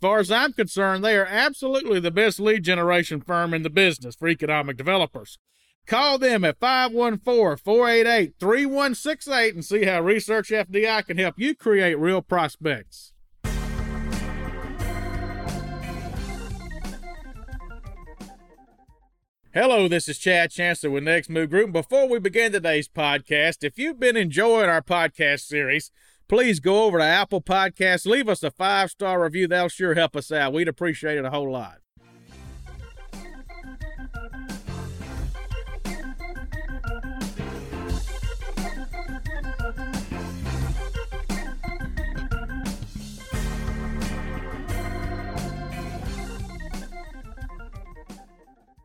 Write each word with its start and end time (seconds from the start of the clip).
far 0.00 0.18
as 0.18 0.30
I'm 0.30 0.52
concerned, 0.52 1.04
they 1.04 1.16
are 1.16 1.26
absolutely 1.26 2.00
the 2.00 2.10
best 2.10 2.38
lead 2.38 2.62
generation 2.62 3.20
firm 3.20 3.52
in 3.52 3.62
the 3.62 3.70
business 3.70 4.14
for 4.14 4.28
economic 4.28 4.76
developers. 4.76 5.38
Call 5.86 6.18
them 6.18 6.44
at 6.44 6.60
514 6.60 7.56
488 7.64 8.34
3168 8.38 9.54
and 9.54 9.64
see 9.64 9.84
how 9.84 10.00
Research 10.00 10.50
FDI 10.50 11.06
can 11.06 11.18
help 11.18 11.38
you 11.38 11.54
create 11.54 11.98
real 11.98 12.22
prospects. 12.22 13.12
Hello, 19.54 19.88
this 19.88 20.08
is 20.08 20.18
Chad 20.18 20.50
Chancellor 20.50 20.90
with 20.90 21.04
Next 21.04 21.30
Move 21.30 21.48
Group. 21.48 21.72
Before 21.72 22.06
we 22.06 22.18
begin 22.18 22.52
today's 22.52 22.86
podcast, 22.86 23.64
if 23.64 23.78
you've 23.78 23.98
been 23.98 24.16
enjoying 24.16 24.68
our 24.68 24.82
podcast 24.82 25.40
series, 25.40 25.90
please 26.28 26.60
go 26.60 26.84
over 26.84 26.98
to 26.98 27.04
Apple 27.04 27.40
Podcasts, 27.40 28.06
leave 28.06 28.28
us 28.28 28.42
a 28.42 28.50
five 28.50 28.90
star 28.90 29.22
review. 29.22 29.48
That'll 29.48 29.68
sure 29.68 29.94
help 29.94 30.16
us 30.16 30.30
out. 30.30 30.52
We'd 30.52 30.68
appreciate 30.68 31.18
it 31.18 31.24
a 31.24 31.30
whole 31.30 31.50
lot. 31.50 31.78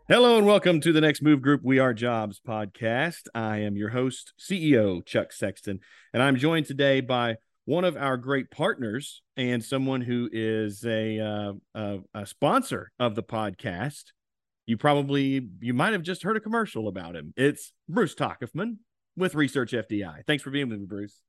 Hello 0.09 0.37
and 0.37 0.45
welcome 0.45 0.81
to 0.81 0.91
the 0.91 0.99
Next 0.99 1.21
Move 1.21 1.41
Group 1.41 1.61
We 1.63 1.79
Are 1.79 1.93
Jobs 1.93 2.41
podcast. 2.45 3.29
I 3.33 3.59
am 3.59 3.77
your 3.77 3.87
host, 3.87 4.33
CEO 4.37 5.03
Chuck 5.05 5.31
Sexton, 5.31 5.79
and 6.13 6.21
I'm 6.21 6.35
joined 6.35 6.65
today 6.65 6.99
by 6.99 7.37
one 7.63 7.85
of 7.85 7.95
our 7.95 8.17
great 8.17 8.51
partners 8.51 9.21
and 9.37 9.63
someone 9.63 10.01
who 10.01 10.27
is 10.33 10.83
a, 10.83 11.19
uh, 11.21 11.53
a, 11.73 11.99
a 12.13 12.25
sponsor 12.25 12.91
of 12.99 13.15
the 13.15 13.23
podcast. 13.23 14.11
You 14.65 14.75
probably 14.75 15.47
you 15.61 15.73
might 15.73 15.93
have 15.93 16.03
just 16.03 16.23
heard 16.23 16.35
a 16.35 16.41
commercial 16.41 16.89
about 16.89 17.15
him. 17.15 17.33
It's 17.37 17.71
Bruce 17.87 18.13
Tockefman 18.13 18.79
with 19.15 19.35
Research 19.35 19.71
FDI. 19.71 20.25
Thanks 20.27 20.43
for 20.43 20.51
being 20.51 20.67
with 20.67 20.81
me, 20.81 20.85
Bruce. 20.85 21.21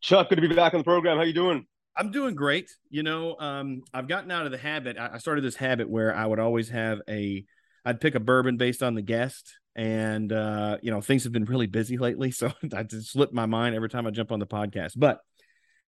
Chuck, 0.00 0.28
good 0.28 0.40
to 0.40 0.48
be 0.48 0.52
back 0.56 0.74
on 0.74 0.80
the 0.80 0.84
program. 0.84 1.18
How 1.18 1.22
are 1.22 1.26
you 1.26 1.32
doing? 1.32 1.66
I'm 1.96 2.10
doing 2.10 2.34
great. 2.34 2.68
You 2.90 3.04
know, 3.04 3.36
um, 3.38 3.82
I've 3.94 4.08
gotten 4.08 4.32
out 4.32 4.44
of 4.44 4.50
the 4.50 4.58
habit. 4.58 4.98
I 4.98 5.18
started 5.18 5.44
this 5.44 5.54
habit 5.54 5.88
where 5.88 6.12
I 6.12 6.26
would 6.26 6.40
always 6.40 6.68
have 6.70 7.00
a 7.08 7.44
I'd 7.84 8.00
pick 8.00 8.14
a 8.14 8.20
bourbon 8.20 8.56
based 8.56 8.82
on 8.82 8.94
the 8.94 9.02
guest. 9.02 9.58
And, 9.74 10.32
uh, 10.32 10.78
you 10.82 10.90
know, 10.90 11.00
things 11.00 11.24
have 11.24 11.32
been 11.32 11.44
really 11.44 11.66
busy 11.66 11.98
lately. 11.98 12.30
So 12.30 12.52
I 12.74 12.82
just 12.82 13.10
slip 13.10 13.32
my 13.32 13.46
mind 13.46 13.74
every 13.74 13.88
time 13.88 14.06
I 14.06 14.10
jump 14.10 14.32
on 14.32 14.38
the 14.38 14.46
podcast. 14.46 14.92
But 14.96 15.18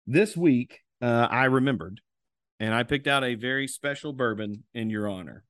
this 0.08 0.36
week, 0.36 0.81
uh, 1.02 1.28
I 1.30 1.46
remembered 1.46 2.02
and 2.59 2.74
I 2.74 2.84
picked 2.84 3.08
out 3.08 3.24
a 3.24 3.36
very 3.36 3.68
special 3.68 4.14
bourbon 4.14 4.64
in 4.74 4.90
your 4.90 5.08
honor. 5.08 5.44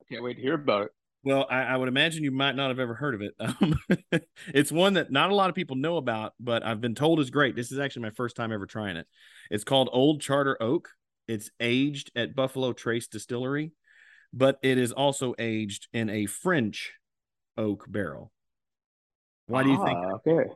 I 0.00 0.04
can't 0.12 0.22
wait 0.22 0.36
to 0.36 0.42
hear 0.42 0.54
about 0.54 0.82
it. 0.82 0.90
Well, 1.22 1.46
I, 1.50 1.62
I, 1.62 1.76
would 1.76 1.88
imagine 1.88 2.24
you 2.24 2.30
might 2.30 2.56
not 2.56 2.68
have 2.68 2.78
ever 2.78 2.94
heard 2.94 3.14
of 3.14 3.20
it. 3.20 3.34
Um, 3.40 3.78
it's 4.54 4.72
one 4.72 4.94
that 4.94 5.10
not 5.10 5.30
a 5.30 5.34
lot 5.34 5.50
of 5.50 5.54
people 5.54 5.76
know 5.76 5.98
about, 5.98 6.32
but 6.40 6.64
I've 6.64 6.80
been 6.80 6.94
told 6.94 7.20
is 7.20 7.30
great. 7.30 7.56
This 7.56 7.72
is 7.72 7.78
actually 7.78 8.02
my 8.02 8.10
first 8.10 8.36
time 8.36 8.52
ever 8.52 8.66
trying 8.66 8.96
it. 8.96 9.06
It's 9.50 9.64
called 9.64 9.90
Old 9.92 10.22
Charter 10.22 10.56
Oak. 10.62 10.88
It's 11.28 11.50
aged 11.60 12.10
at 12.16 12.34
Buffalo 12.34 12.72
Trace 12.72 13.06
Distillery 13.06 13.72
but 14.32 14.58
it 14.62 14.78
is 14.78 14.92
also 14.92 15.34
aged 15.38 15.88
in 15.92 16.08
a 16.08 16.26
French 16.26 16.94
oak 17.56 17.86
barrel. 17.88 18.32
Why 19.46 19.62
do 19.62 19.70
you 19.70 19.84
think? 19.84 19.98
Ah, 19.98 20.12
okay. 20.14 20.50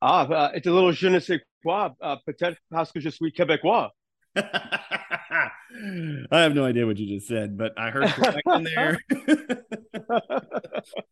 Ah, 0.00 0.28
uh, 0.28 0.50
it's 0.54 0.66
a 0.66 0.70
little 0.70 0.92
je 0.92 1.08
ne 1.08 1.18
sais 1.18 1.40
quoi. 1.62 1.90
Uh, 2.00 2.16
peut-être 2.26 2.58
parce 2.70 2.92
que 2.92 3.00
je 3.00 3.10
suis 3.10 3.32
québécois. 3.32 3.90
I 4.36 5.50
have 6.30 6.54
no 6.54 6.64
idea 6.64 6.86
what 6.86 6.98
you 6.98 7.06
just 7.06 7.28
said, 7.28 7.56
but 7.56 7.72
I 7.78 7.90
heard 7.90 8.12
Quebec 8.12 8.42
in 8.46 8.64
there. 8.64 8.98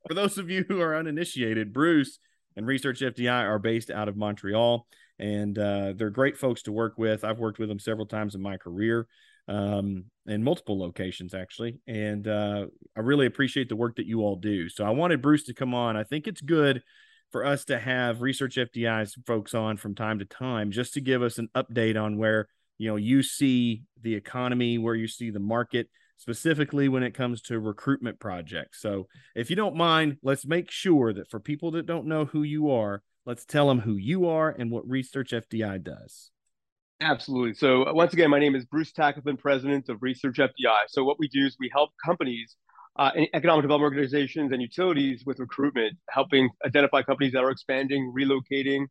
For 0.09 0.15
those 0.15 0.39
of 0.39 0.51
you 0.51 0.65
who 0.69 0.81
are 0.81 0.97
uninitiated, 0.97 1.73
Bruce 1.73 2.19
and 2.57 2.67
Research 2.67 3.01
FDI 3.01 3.45
are 3.45 3.59
based 3.59 3.91
out 3.91 4.09
of 4.09 4.17
Montreal, 4.17 4.87
and 5.19 5.59
uh, 5.59 5.95
they're 5.97 6.11
great 6.11 6.37
folks 6.37 6.63
to 6.63 6.73
work 6.73 6.99
with. 6.99 7.25
I've 7.25 7.39
worked 7.39 7.59
with 7.59 7.69
them 7.69 7.79
several 7.79 8.07
times 8.07 8.35
in 8.35 8.43
my 8.43 8.57
career 8.57 9.07
um, 9.49 10.05
in 10.27 10.43
multiple 10.43 10.79
locations 10.79 11.35
actually. 11.35 11.79
And 11.87 12.27
uh, 12.27 12.67
I 12.97 13.01
really 13.01 13.27
appreciate 13.27 13.69
the 13.69 13.77
work 13.77 13.97
that 13.97 14.07
you 14.07 14.21
all 14.21 14.37
do. 14.37 14.69
So 14.69 14.85
I 14.85 14.91
wanted 14.91 15.23
Bruce 15.23 15.45
to 15.45 15.55
come 15.55 15.75
on. 15.75 15.97
I 15.97 16.05
think 16.05 16.27
it's 16.27 16.41
good 16.41 16.83
for 17.31 17.45
us 17.45 17.65
to 17.67 17.79
have 17.79 18.23
Research 18.23 18.57
FDI's 18.57 19.17
folks 19.27 19.55
on 19.55 19.77
from 19.77 19.95
time 19.95 20.19
to 20.19 20.25
time 20.25 20.71
just 20.71 20.95
to 20.95 21.01
give 21.01 21.23
us 21.23 21.39
an 21.39 21.49
update 21.55 22.01
on 22.01 22.19
where 22.19 22.49
you 22.79 22.89
know 22.89 22.97
you 22.97 23.23
see 23.23 23.83
the 24.01 24.15
economy, 24.15 24.79
where 24.79 24.95
you 24.95 25.09
see 25.09 25.31
the 25.31 25.41
market 25.41 25.89
specifically 26.19 26.89
when 26.89 27.03
it 27.03 27.15
comes 27.15 27.43
to 27.43 27.59
recruitment 27.59 28.19
projects. 28.19 28.81
So 28.81 29.07
if 29.35 29.51
you 29.51 29.57
don't 29.57 29.77
mind, 29.77 30.17
let's 30.23 30.47
make 30.47 30.71
sure 30.71 31.13
that 31.13 31.31
for 31.31 31.41
people 31.41 31.73
that 31.73 31.87
don't 31.87 32.07
know 32.07 32.25
who 32.25 32.43
you 32.43 32.71
are, 32.71 33.03
let's 33.27 33.45
tell 33.45 33.69
them 33.69 33.81
who 33.81 33.97
you 33.97 34.29
are 34.29 34.49
and 34.51 34.71
what 34.71 34.89
Research 34.89 35.33
FDI 35.33 35.83
does. 35.83 36.31
Absolutely. 37.01 37.53
So 37.55 37.85
uh, 37.85 37.93
once 37.93 38.15
again, 38.15 38.31
my 38.31 38.39
name 38.39 38.55
is 38.55 38.65
Bruce 38.65 38.93
Tackleton, 38.93 39.39
president 39.39 39.89
of 39.91 39.99
Research 40.01 40.37
FDI. 40.39 40.85
So 40.89 41.05
what 41.05 41.19
we 41.19 41.29
do 41.29 41.45
is 41.45 41.57
we 41.61 41.71
help 41.71 41.91
companies, 42.03 42.57
uh, 42.99 43.11
economic 43.35 43.63
development 43.63 43.93
organizations, 43.93 44.51
and 44.53 44.63
utilities 44.63 45.25
with 45.27 45.39
recruitment, 45.39 45.99
helping 46.09 46.49
identify 46.65 47.03
companies 47.03 47.35
that 47.35 47.45
are 47.45 47.51
expanding, 47.51 48.15
relocating, 48.19 48.87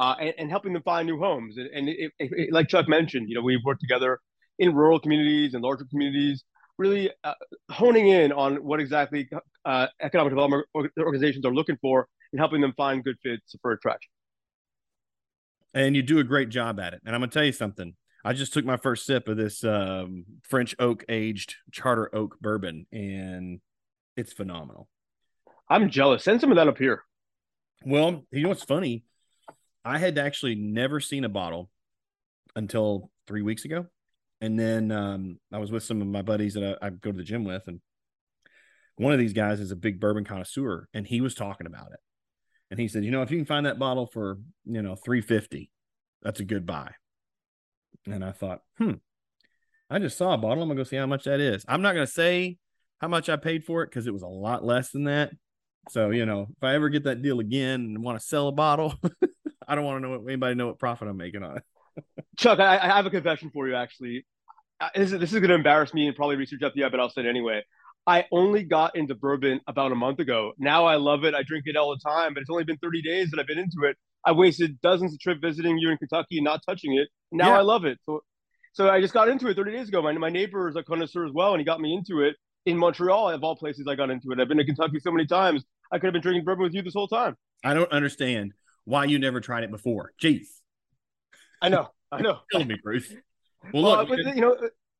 uh, 0.00 0.16
and, 0.20 0.34
and, 0.38 0.50
helping 0.50 0.72
them 0.72 0.82
find 0.82 1.06
new 1.06 1.18
homes. 1.18 1.56
And, 1.56 1.68
and 1.68 1.88
it, 1.88 2.12
it, 2.18 2.30
it, 2.32 2.52
like 2.52 2.68
Chuck 2.68 2.88
mentioned, 2.88 3.28
you 3.28 3.36
know, 3.36 3.42
we've 3.42 3.64
worked 3.64 3.80
together 3.80 4.18
in 4.58 4.74
rural 4.74 4.98
communities 4.98 5.54
and 5.54 5.62
larger 5.62 5.84
communities, 5.88 6.42
really 6.78 7.10
uh, 7.22 7.34
honing 7.70 8.08
in 8.08 8.32
on 8.32 8.56
what 8.56 8.80
exactly 8.80 9.28
uh, 9.64 9.86
economic 10.02 10.32
development 10.32 10.66
organizations 10.98 11.46
are 11.46 11.54
looking 11.54 11.78
for 11.80 12.08
and 12.32 12.40
helping 12.40 12.60
them 12.60 12.74
find 12.76 13.04
good 13.04 13.16
fits 13.22 13.54
for 13.62 13.70
attraction 13.70 14.10
and 15.76 15.94
you 15.94 16.02
do 16.02 16.18
a 16.18 16.24
great 16.24 16.48
job 16.48 16.80
at 16.80 16.94
it. 16.94 17.02
And 17.04 17.14
I'm 17.14 17.20
gonna 17.20 17.30
tell 17.30 17.44
you 17.44 17.52
something. 17.52 17.94
I 18.24 18.32
just 18.32 18.52
took 18.52 18.64
my 18.64 18.78
first 18.78 19.04
sip 19.06 19.28
of 19.28 19.36
this 19.36 19.62
um, 19.62 20.24
French 20.42 20.74
oak 20.80 21.04
aged 21.08 21.54
charter 21.70 22.12
oak 22.12 22.40
bourbon, 22.40 22.86
and 22.90 23.60
it's 24.16 24.32
phenomenal. 24.32 24.88
I'm 25.68 25.90
jealous. 25.90 26.24
Send 26.24 26.40
some 26.40 26.50
of 26.50 26.56
that 26.56 26.66
up 26.66 26.78
here. 26.78 27.04
Well, 27.84 28.24
you 28.32 28.42
know 28.42 28.48
what's 28.48 28.64
funny? 28.64 29.04
I 29.84 29.98
had 29.98 30.18
actually 30.18 30.54
never 30.56 30.98
seen 30.98 31.24
a 31.24 31.28
bottle 31.28 31.70
until 32.56 33.10
three 33.28 33.42
weeks 33.42 33.66
ago, 33.66 33.86
and 34.40 34.58
then 34.58 34.90
um, 34.90 35.38
I 35.52 35.58
was 35.58 35.70
with 35.70 35.84
some 35.84 36.00
of 36.00 36.08
my 36.08 36.22
buddies 36.22 36.54
that 36.54 36.78
I, 36.82 36.86
I 36.86 36.90
go 36.90 37.12
to 37.12 37.18
the 37.18 37.22
gym 37.22 37.44
with, 37.44 37.68
and 37.68 37.80
one 38.96 39.12
of 39.12 39.18
these 39.18 39.34
guys 39.34 39.60
is 39.60 39.72
a 39.72 39.76
big 39.76 40.00
bourbon 40.00 40.24
connoisseur, 40.24 40.88
and 40.94 41.06
he 41.06 41.20
was 41.20 41.34
talking 41.34 41.66
about 41.66 41.92
it 41.92 42.00
and 42.70 42.80
he 42.80 42.88
said, 42.88 43.04
you 43.04 43.10
know, 43.10 43.22
if 43.22 43.30
you 43.30 43.36
can 43.36 43.46
find 43.46 43.66
that 43.66 43.78
bottle 43.78 44.06
for, 44.06 44.38
you 44.64 44.82
know, 44.82 44.96
350, 44.96 45.70
that's 46.22 46.40
a 46.40 46.44
good 46.44 46.66
buy. 46.66 46.92
And 48.06 48.24
I 48.24 48.32
thought, 48.32 48.62
hmm, 48.78 48.92
I 49.88 49.98
just 49.98 50.18
saw 50.18 50.34
a 50.34 50.38
bottle. 50.38 50.62
I'm 50.62 50.68
gonna 50.68 50.80
go 50.80 50.84
see 50.84 50.96
how 50.96 51.06
much 51.06 51.24
that 51.24 51.40
is. 51.40 51.64
I'm 51.68 51.82
not 51.82 51.94
gonna 51.94 52.06
say 52.06 52.58
how 53.00 53.08
much 53.08 53.28
I 53.28 53.36
paid 53.36 53.64
for 53.64 53.82
it 53.82 53.90
because 53.90 54.06
it 54.06 54.12
was 54.12 54.22
a 54.22 54.28
lot 54.28 54.64
less 54.64 54.90
than 54.90 55.04
that. 55.04 55.32
So, 55.88 56.10
you 56.10 56.26
know, 56.26 56.48
if 56.56 56.62
I 56.62 56.74
ever 56.74 56.88
get 56.88 57.04
that 57.04 57.22
deal 57.22 57.40
again 57.40 57.80
and 57.80 58.02
want 58.02 58.18
to 58.18 58.26
sell 58.26 58.48
a 58.48 58.52
bottle, 58.52 58.94
I 59.68 59.74
don't 59.74 59.84
want 59.84 60.02
to 60.02 60.08
know 60.08 60.18
what 60.18 60.26
anybody 60.26 60.54
know 60.54 60.66
what 60.66 60.78
profit 60.78 61.08
I'm 61.08 61.16
making 61.16 61.42
on 61.42 61.58
it. 61.58 62.04
Chuck, 62.36 62.58
I, 62.58 62.78
I, 62.78 62.86
have 62.88 63.06
a 63.06 63.10
confession 63.10 63.50
for 63.50 63.68
you 63.68 63.74
actually. 63.74 64.26
Uh, 64.80 64.88
this 64.94 65.12
is, 65.12 65.20
this 65.20 65.32
is 65.32 65.38
going 65.38 65.48
to 65.48 65.54
embarrass 65.54 65.94
me 65.94 66.06
and 66.06 66.16
probably 66.16 66.36
research 66.36 66.60
FDI, 66.60 66.90
but 66.90 67.00
I'll 67.00 67.08
say 67.08 67.22
it 67.22 67.26
anyway. 67.26 67.62
I 68.06 68.24
only 68.30 68.62
got 68.62 68.94
into 68.94 69.14
bourbon 69.14 69.60
about 69.66 69.90
a 69.90 69.96
month 69.96 70.20
ago. 70.20 70.52
Now 70.58 70.86
I 70.86 70.96
love 70.96 71.24
it. 71.24 71.34
I 71.34 71.42
drink 71.42 71.64
it 71.66 71.76
all 71.76 71.90
the 71.90 72.00
time, 72.08 72.34
but 72.34 72.40
it's 72.40 72.50
only 72.50 72.64
been 72.64 72.78
30 72.78 73.02
days 73.02 73.30
that 73.30 73.40
I've 73.40 73.46
been 73.46 73.58
into 73.58 73.82
it. 73.82 73.96
I 74.24 74.32
wasted 74.32 74.80
dozens 74.80 75.12
of 75.12 75.20
trips 75.20 75.40
visiting 75.40 75.78
you 75.78 75.90
in 75.90 75.98
Kentucky 75.98 76.38
and 76.38 76.44
not 76.44 76.60
touching 76.66 76.94
it. 76.94 77.08
Now 77.32 77.48
yeah. 77.48 77.58
I 77.58 77.62
love 77.62 77.84
it. 77.84 77.98
So, 78.06 78.22
so 78.72 78.88
I 78.88 79.00
just 79.00 79.12
got 79.12 79.28
into 79.28 79.48
it 79.48 79.56
30 79.56 79.72
days 79.72 79.88
ago. 79.88 80.02
My, 80.02 80.12
my 80.12 80.30
neighbor 80.30 80.68
is 80.68 80.76
a 80.76 80.82
connoisseur 80.82 81.26
as 81.26 81.32
well, 81.32 81.52
and 81.52 81.60
he 81.60 81.64
got 81.64 81.80
me 81.80 81.94
into 81.94 82.20
it 82.22 82.36
in 82.64 82.76
Montreal. 82.76 83.30
Of 83.30 83.42
all 83.42 83.56
places, 83.56 83.86
I 83.88 83.96
got 83.96 84.10
into 84.10 84.30
it. 84.30 84.40
I've 84.40 84.48
been 84.48 84.58
to 84.58 84.64
Kentucky 84.64 85.00
so 85.00 85.10
many 85.10 85.26
times. 85.26 85.64
I 85.90 85.98
could 85.98 86.06
have 86.06 86.12
been 86.12 86.22
drinking 86.22 86.44
bourbon 86.44 86.64
with 86.64 86.74
you 86.74 86.82
this 86.82 86.94
whole 86.94 87.08
time. 87.08 87.36
I 87.64 87.74
don't 87.74 87.90
understand 87.90 88.52
why 88.84 89.04
you 89.04 89.18
never 89.18 89.40
tried 89.40 89.64
it 89.64 89.70
before. 89.70 90.12
Jeez. 90.22 90.46
I 91.60 91.68
know. 91.68 91.88
I 92.12 92.22
know. 92.22 92.40
Tell 92.52 92.64
me, 92.64 92.76
Bruce. 92.82 93.12
Well, 93.72 93.82
look, 93.82 94.10
uh, 94.10 94.14
you 94.14 94.40
know, 94.42 94.56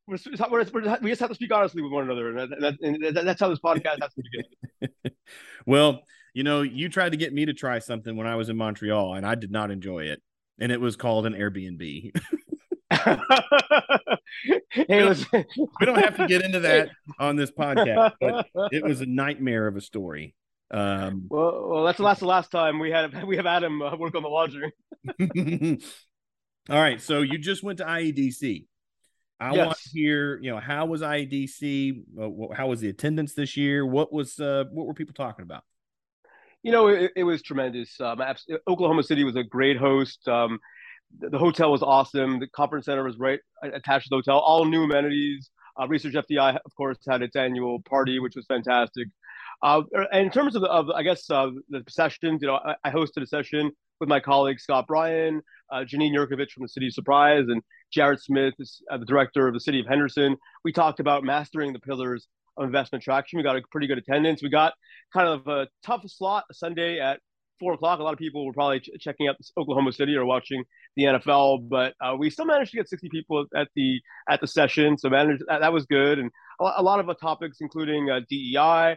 we're, 0.06 0.18
we're, 0.50 0.64
we're, 0.72 0.98
we 1.02 1.10
just 1.10 1.20
have 1.20 1.30
to 1.30 1.34
speak 1.34 1.52
honestly 1.52 1.82
with 1.82 1.92
one 1.92 2.04
another, 2.04 2.36
and, 2.36 2.52
that, 2.62 2.76
and 2.80 3.16
that, 3.16 3.24
that's 3.24 3.40
how 3.40 3.48
this 3.48 3.58
podcast 3.58 4.00
has 4.00 4.14
to 4.14 4.22
begin. 4.22 5.14
well, 5.66 6.02
you 6.32 6.44
know, 6.44 6.62
you 6.62 6.88
tried 6.88 7.10
to 7.10 7.16
get 7.16 7.32
me 7.32 7.46
to 7.46 7.54
try 7.54 7.78
something 7.78 8.16
when 8.16 8.26
I 8.26 8.36
was 8.36 8.48
in 8.48 8.56
Montreal, 8.56 9.14
and 9.14 9.26
I 9.26 9.34
did 9.34 9.50
not 9.50 9.70
enjoy 9.70 10.04
it, 10.04 10.22
and 10.58 10.70
it 10.70 10.80
was 10.80 10.96
called 10.96 11.26
an 11.26 11.32
Airbnb. 11.34 12.14
hey, 14.70 15.04
listen. 15.04 15.44
we 15.80 15.86
don't 15.86 15.98
have 15.98 16.16
to 16.18 16.26
get 16.26 16.42
into 16.42 16.60
that 16.60 16.90
on 17.18 17.36
this 17.36 17.50
podcast, 17.50 18.12
but 18.20 18.46
it 18.72 18.84
was 18.84 19.00
a 19.00 19.06
nightmare 19.06 19.66
of 19.66 19.76
a 19.76 19.80
story. 19.80 20.34
Um, 20.70 21.26
well, 21.28 21.68
well, 21.68 21.84
that's 21.84 21.98
the 21.98 22.04
last 22.04 22.20
the 22.20 22.26
last 22.26 22.50
time 22.50 22.78
we 22.78 22.90
had 22.90 23.24
we 23.24 23.36
have 23.36 23.46
Adam 23.46 23.80
uh, 23.82 23.96
work 23.96 24.14
on 24.14 24.22
the 24.22 24.28
laundry. 24.28 24.72
All 26.68 26.80
right, 26.80 27.00
so 27.00 27.22
you 27.22 27.38
just 27.38 27.62
went 27.62 27.78
to 27.78 27.84
IEDC. 27.84 28.66
I 29.38 29.54
yes. 29.54 29.66
want 29.66 29.78
to 29.78 29.88
hear, 29.90 30.38
you 30.40 30.50
know, 30.50 30.58
how 30.58 30.86
was 30.86 31.02
IEDC? 31.02 32.54
How 32.54 32.68
was 32.68 32.80
the 32.80 32.88
attendance 32.88 33.34
this 33.34 33.56
year? 33.56 33.84
What 33.84 34.12
was, 34.12 34.40
uh, 34.40 34.64
what 34.72 34.86
were 34.86 34.94
people 34.94 35.14
talking 35.14 35.42
about? 35.42 35.64
You 36.62 36.72
know, 36.72 36.88
it, 36.88 37.12
it 37.14 37.24
was 37.24 37.42
tremendous. 37.42 38.00
Um, 38.00 38.20
Oklahoma 38.66 39.02
City 39.02 39.24
was 39.24 39.36
a 39.36 39.44
great 39.44 39.76
host. 39.76 40.26
Um, 40.26 40.58
the, 41.18 41.30
the, 41.30 41.38
hotel 41.38 41.70
was 41.70 41.82
awesome. 41.82 42.40
The 42.40 42.48
conference 42.48 42.86
center 42.86 43.04
was 43.04 43.18
right 43.18 43.38
attached 43.62 44.06
to 44.06 44.10
the 44.10 44.16
hotel. 44.16 44.38
All 44.38 44.64
new 44.64 44.84
amenities. 44.84 45.50
Uh, 45.78 45.86
Research 45.86 46.14
FDI, 46.14 46.58
of 46.64 46.74
course, 46.74 46.98
had 47.06 47.20
its 47.20 47.36
annual 47.36 47.82
party, 47.82 48.18
which 48.18 48.34
was 48.34 48.46
fantastic. 48.46 49.08
Uh, 49.62 49.82
and 50.12 50.26
in 50.26 50.30
terms 50.30 50.56
of, 50.56 50.62
the, 50.62 50.68
of 50.68 50.88
I 50.90 51.02
guess, 51.02 51.28
uh, 51.30 51.50
the 51.68 51.84
sessions, 51.88 52.40
you 52.40 52.48
know, 52.48 52.56
I, 52.56 52.74
I 52.84 52.90
hosted 52.90 53.22
a 53.22 53.26
session 53.26 53.70
with 54.00 54.08
my 54.08 54.20
colleague 54.20 54.60
Scott 54.60 54.86
Bryan, 54.86 55.42
uh, 55.72 55.78
Jeanine 55.78 56.14
Jerkovic 56.14 56.50
from 56.50 56.62
the 56.62 56.68
City 56.68 56.86
of 56.86 56.92
Surprise, 56.92 57.44
and 57.48 57.62
Jared 57.92 58.20
Smith, 58.20 58.54
uh, 58.90 58.98
the 58.98 59.06
director 59.06 59.48
of 59.48 59.54
the 59.54 59.60
City 59.60 59.80
of 59.80 59.86
Henderson. 59.86 60.36
We 60.64 60.72
talked 60.72 61.00
about 61.00 61.24
mastering 61.24 61.72
the 61.72 61.78
pillars 61.78 62.26
of 62.56 62.64
investment 62.64 63.04
traction. 63.04 63.38
We 63.38 63.42
got 63.42 63.56
a 63.56 63.62
pretty 63.70 63.86
good 63.86 63.98
attendance. 63.98 64.42
We 64.42 64.48
got 64.48 64.74
kind 65.12 65.28
of 65.28 65.46
a 65.46 65.68
tough 65.84 66.02
slot 66.06 66.44
Sunday 66.52 67.00
at 67.00 67.20
four 67.58 67.72
o'clock. 67.72 68.00
A 68.00 68.02
lot 68.02 68.12
of 68.12 68.18
people 68.18 68.44
were 68.44 68.52
probably 68.52 68.80
ch- 68.80 68.90
checking 69.00 69.28
out 69.28 69.36
Oklahoma 69.56 69.92
City 69.92 70.14
or 70.16 70.24
watching 70.24 70.64
the 70.96 71.04
NFL, 71.04 71.68
but 71.68 71.94
uh, 72.00 72.14
we 72.18 72.30
still 72.30 72.44
managed 72.44 72.72
to 72.72 72.78
get 72.78 72.88
60 72.88 73.08
people 73.08 73.46
at 73.54 73.68
the 73.74 74.00
at 74.28 74.40
the 74.40 74.46
session. 74.46 74.98
So 74.98 75.08
managed 75.08 75.42
that, 75.48 75.60
that 75.60 75.72
was 75.72 75.86
good, 75.86 76.18
and 76.18 76.30
a, 76.60 76.82
lot 76.82 77.00
of 77.00 77.06
the 77.06 77.14
topics, 77.14 77.58
including 77.60 78.10
uh, 78.10 78.20
DEI 78.28 78.96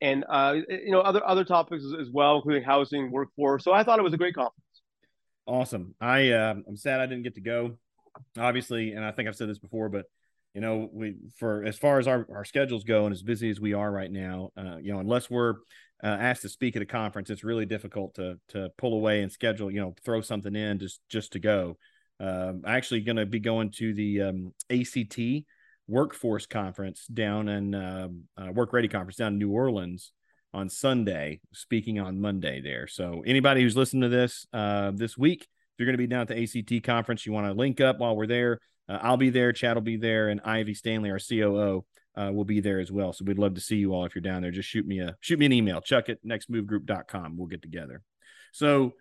and 0.00 0.24
uh, 0.28 0.56
you 0.68 0.90
know 0.90 1.00
other 1.00 1.24
other 1.26 1.44
topics 1.44 1.84
as, 1.84 1.92
as, 2.00 2.10
well, 2.10 2.36
including 2.36 2.62
housing, 2.62 3.10
workforce. 3.10 3.64
So 3.64 3.72
I 3.72 3.82
thought 3.82 3.98
it 3.98 4.02
was 4.02 4.14
a 4.14 4.18
great 4.18 4.34
conference. 4.34 4.54
Awesome. 5.46 5.94
I 6.00 6.30
uh, 6.30 6.54
I'm 6.66 6.76
sad 6.76 7.00
I 7.00 7.06
didn't 7.06 7.24
get 7.24 7.34
to 7.36 7.40
go, 7.40 7.78
obviously, 8.38 8.92
and 8.92 9.04
I 9.04 9.10
think 9.10 9.28
I've 9.28 9.36
said 9.36 9.48
this 9.48 9.58
before, 9.58 9.88
but 9.88 10.06
you 10.54 10.60
know 10.60 10.88
we 10.92 11.16
for 11.38 11.64
as 11.64 11.78
far 11.78 11.98
as 11.98 12.06
our, 12.06 12.26
our 12.34 12.44
schedules 12.44 12.84
go 12.84 13.06
and 13.06 13.12
as 13.12 13.22
busy 13.22 13.50
as 13.50 13.60
we 13.60 13.74
are 13.74 13.90
right 13.90 14.10
now, 14.10 14.50
uh, 14.56 14.76
you 14.76 14.92
know 14.92 15.00
unless 15.00 15.30
we're 15.30 15.54
uh, 16.02 16.06
asked 16.06 16.42
to 16.42 16.48
speak 16.48 16.76
at 16.76 16.82
a 16.82 16.86
conference, 16.86 17.30
it's 17.30 17.44
really 17.44 17.66
difficult 17.66 18.14
to 18.14 18.38
to 18.48 18.70
pull 18.78 18.94
away 18.94 19.22
and 19.22 19.32
schedule, 19.32 19.70
you 19.70 19.80
know, 19.80 19.94
throw 20.04 20.20
something 20.20 20.54
in 20.54 20.78
just 20.78 21.00
just 21.08 21.32
to 21.32 21.38
go. 21.38 21.76
Um, 22.20 22.62
I'm 22.64 22.76
actually 22.76 23.00
going 23.00 23.16
to 23.16 23.26
be 23.26 23.38
going 23.40 23.70
to 23.72 23.94
the 23.94 24.22
um, 24.22 24.54
ACT 24.70 25.18
workforce 25.88 26.46
conference 26.46 27.06
down 27.06 27.48
in 27.48 27.74
uh, 27.74 28.08
uh, 28.36 28.52
work 28.52 28.72
ready 28.72 28.88
conference 28.88 29.16
down 29.16 29.32
in 29.32 29.38
New 29.38 29.50
Orleans 29.50 30.12
on 30.54 30.68
Sunday, 30.68 31.40
speaking 31.52 31.98
on 31.98 32.20
Monday 32.20 32.60
there. 32.60 32.86
So 32.86 33.22
anybody 33.26 33.62
who's 33.62 33.76
listening 33.76 34.02
to 34.02 34.08
this 34.08 34.46
uh, 34.52 34.92
this 34.94 35.16
week, 35.18 35.42
if 35.42 35.48
you're 35.78 35.86
going 35.86 35.94
to 35.94 35.98
be 35.98 36.06
down 36.06 36.22
at 36.22 36.28
the 36.28 36.42
ACT 36.42 36.84
conference, 36.84 37.26
you 37.26 37.32
want 37.32 37.46
to 37.46 37.52
link 37.52 37.80
up 37.80 37.98
while 37.98 38.16
we're 38.16 38.26
there. 38.26 38.60
Uh, 38.88 38.98
I'll 39.02 39.16
be 39.16 39.30
there, 39.30 39.52
Chad 39.52 39.76
will 39.76 39.82
be 39.82 39.96
there, 39.96 40.28
and 40.28 40.40
Ivy 40.44 40.74
Stanley, 40.74 41.10
our 41.10 41.18
COO, 41.18 41.84
uh, 42.16 42.32
will 42.32 42.44
be 42.44 42.60
there 42.60 42.80
as 42.80 42.90
well. 42.90 43.12
So 43.12 43.24
we'd 43.24 43.38
love 43.38 43.54
to 43.54 43.60
see 43.60 43.76
you 43.76 43.94
all 43.94 44.04
if 44.04 44.14
you're 44.14 44.22
down 44.22 44.42
there. 44.42 44.50
Just 44.50 44.68
shoot 44.68 44.86
me 44.86 45.00
a 45.00 45.16
shoot 45.20 45.38
me 45.38 45.46
an 45.46 45.52
email, 45.52 45.80
chuck 45.80 46.08
at 46.08 46.24
nextmovegroup.com. 46.24 47.36
We'll 47.36 47.46
get 47.46 47.62
together. 47.62 48.02
So 48.52 48.94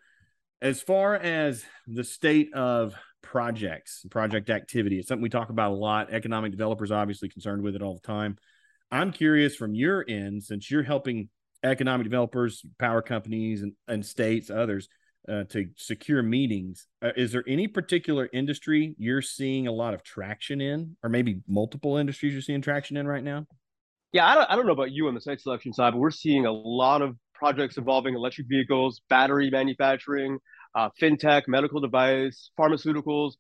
as 0.62 0.81
far 0.81 1.16
as 1.16 1.63
the 1.88 2.04
state 2.04 2.54
of 2.54 2.95
projects, 3.32 4.06
project 4.10 4.50
activity. 4.50 5.00
It's 5.00 5.10
something 5.10 5.22
we 5.22 5.30
talk 5.30 5.50
about 5.50 5.72
a 5.72 5.76
lot. 5.76 6.12
Economic 6.12 6.52
developers 6.52 6.92
obviously 6.92 7.28
concerned 7.28 7.62
with 7.62 7.76
it 7.76 7.82
all 7.82 7.94
the 7.94 8.08
time. 8.08 8.38
I'm 8.90 9.12
curious 9.12 9.56
from 9.56 9.76
your 9.76 10.06
end, 10.08 10.44
since 10.44 10.72
you're 10.72 10.84
helping 10.84 11.28
economic 11.62 12.06
developers, 12.06 12.64
power 12.80 13.02
companies, 13.02 13.64
and, 13.64 13.74
and 13.88 14.06
states, 14.06 14.50
others, 14.50 14.88
uh, 15.28 15.44
to 15.50 15.66
secure 15.76 16.24
meetings. 16.24 16.88
Uh, 17.02 17.12
is 17.18 17.34
there 17.34 17.44
any 17.48 17.68
particular 17.68 18.30
industry 18.32 18.96
you're 18.98 19.22
seeing 19.22 19.68
a 19.68 19.74
lot 19.74 19.94
of 19.94 20.04
traction 20.04 20.62
in, 20.62 20.96
or 21.04 21.10
maybe 21.10 21.42
multiple 21.48 21.98
industries 21.98 22.32
you're 22.32 22.42
seeing 22.42 22.62
traction 22.62 22.96
in 22.96 23.06
right 23.06 23.24
now? 23.26 23.46
Yeah, 24.14 24.26
I 24.26 24.36
don't, 24.36 24.50
I 24.50 24.56
don't 24.56 24.66
know 24.66 24.72
about 24.72 24.92
you 24.92 25.10
on 25.10 25.16
the 25.16 25.22
site 25.22 25.42
selection 25.42 25.74
side, 25.74 25.92
but 25.92 26.00
we're 26.00 26.12
seeing 26.12 26.46
a 26.46 26.52
lot 26.52 27.02
of 27.02 27.18
projects 27.34 27.78
involving 27.78 28.16
electric 28.16 28.48
vehicles, 28.48 29.02
battery 29.10 29.50
manufacturing, 29.50 30.40
uh, 30.75 30.90
fintech, 31.02 31.44
medical 31.48 31.80
device, 31.80 32.52
pharmaceuticals, 32.58 33.34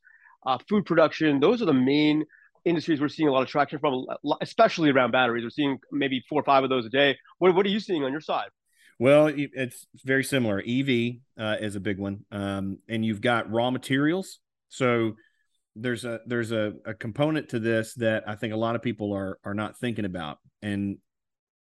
uh, 0.45 0.57
food 0.69 0.85
production. 0.85 1.39
Those 1.39 1.61
are 1.61 1.65
the 1.65 1.73
main 1.73 2.25
industries 2.65 2.99
we're 2.99 3.07
seeing 3.07 3.29
a 3.29 3.31
lot 3.31 3.43
of 3.43 3.47
traction 3.47 3.79
from, 3.79 4.05
especially 4.41 4.89
around 4.89 5.11
batteries. 5.11 5.43
We're 5.43 5.49
seeing 5.49 5.79
maybe 5.91 6.23
four 6.29 6.41
or 6.41 6.43
five 6.43 6.63
of 6.63 6.69
those 6.69 6.85
a 6.85 6.89
day. 6.89 7.17
What, 7.39 7.55
what 7.55 7.65
are 7.65 7.69
you 7.69 7.79
seeing 7.79 8.03
on 8.03 8.11
your 8.11 8.21
side? 8.21 8.49
Well, 8.99 9.31
it's 9.35 9.85
very 10.03 10.23
similar. 10.23 10.59
EV 10.59 11.17
uh, 11.39 11.57
is 11.61 11.75
a 11.75 11.79
big 11.79 11.99
one, 11.99 12.25
um, 12.31 12.79
and 12.89 13.05
you've 13.05 13.21
got 13.21 13.51
raw 13.51 13.69
materials. 13.69 14.39
So 14.69 15.13
there's 15.75 16.03
a 16.03 16.21
there's 16.25 16.51
a, 16.51 16.73
a 16.83 16.95
component 16.95 17.49
to 17.49 17.59
this 17.59 17.93
that 17.95 18.23
I 18.27 18.35
think 18.35 18.53
a 18.53 18.57
lot 18.57 18.75
of 18.75 18.81
people 18.81 19.13
are 19.13 19.37
are 19.43 19.53
not 19.53 19.77
thinking 19.77 20.05
about, 20.05 20.39
and 20.63 20.97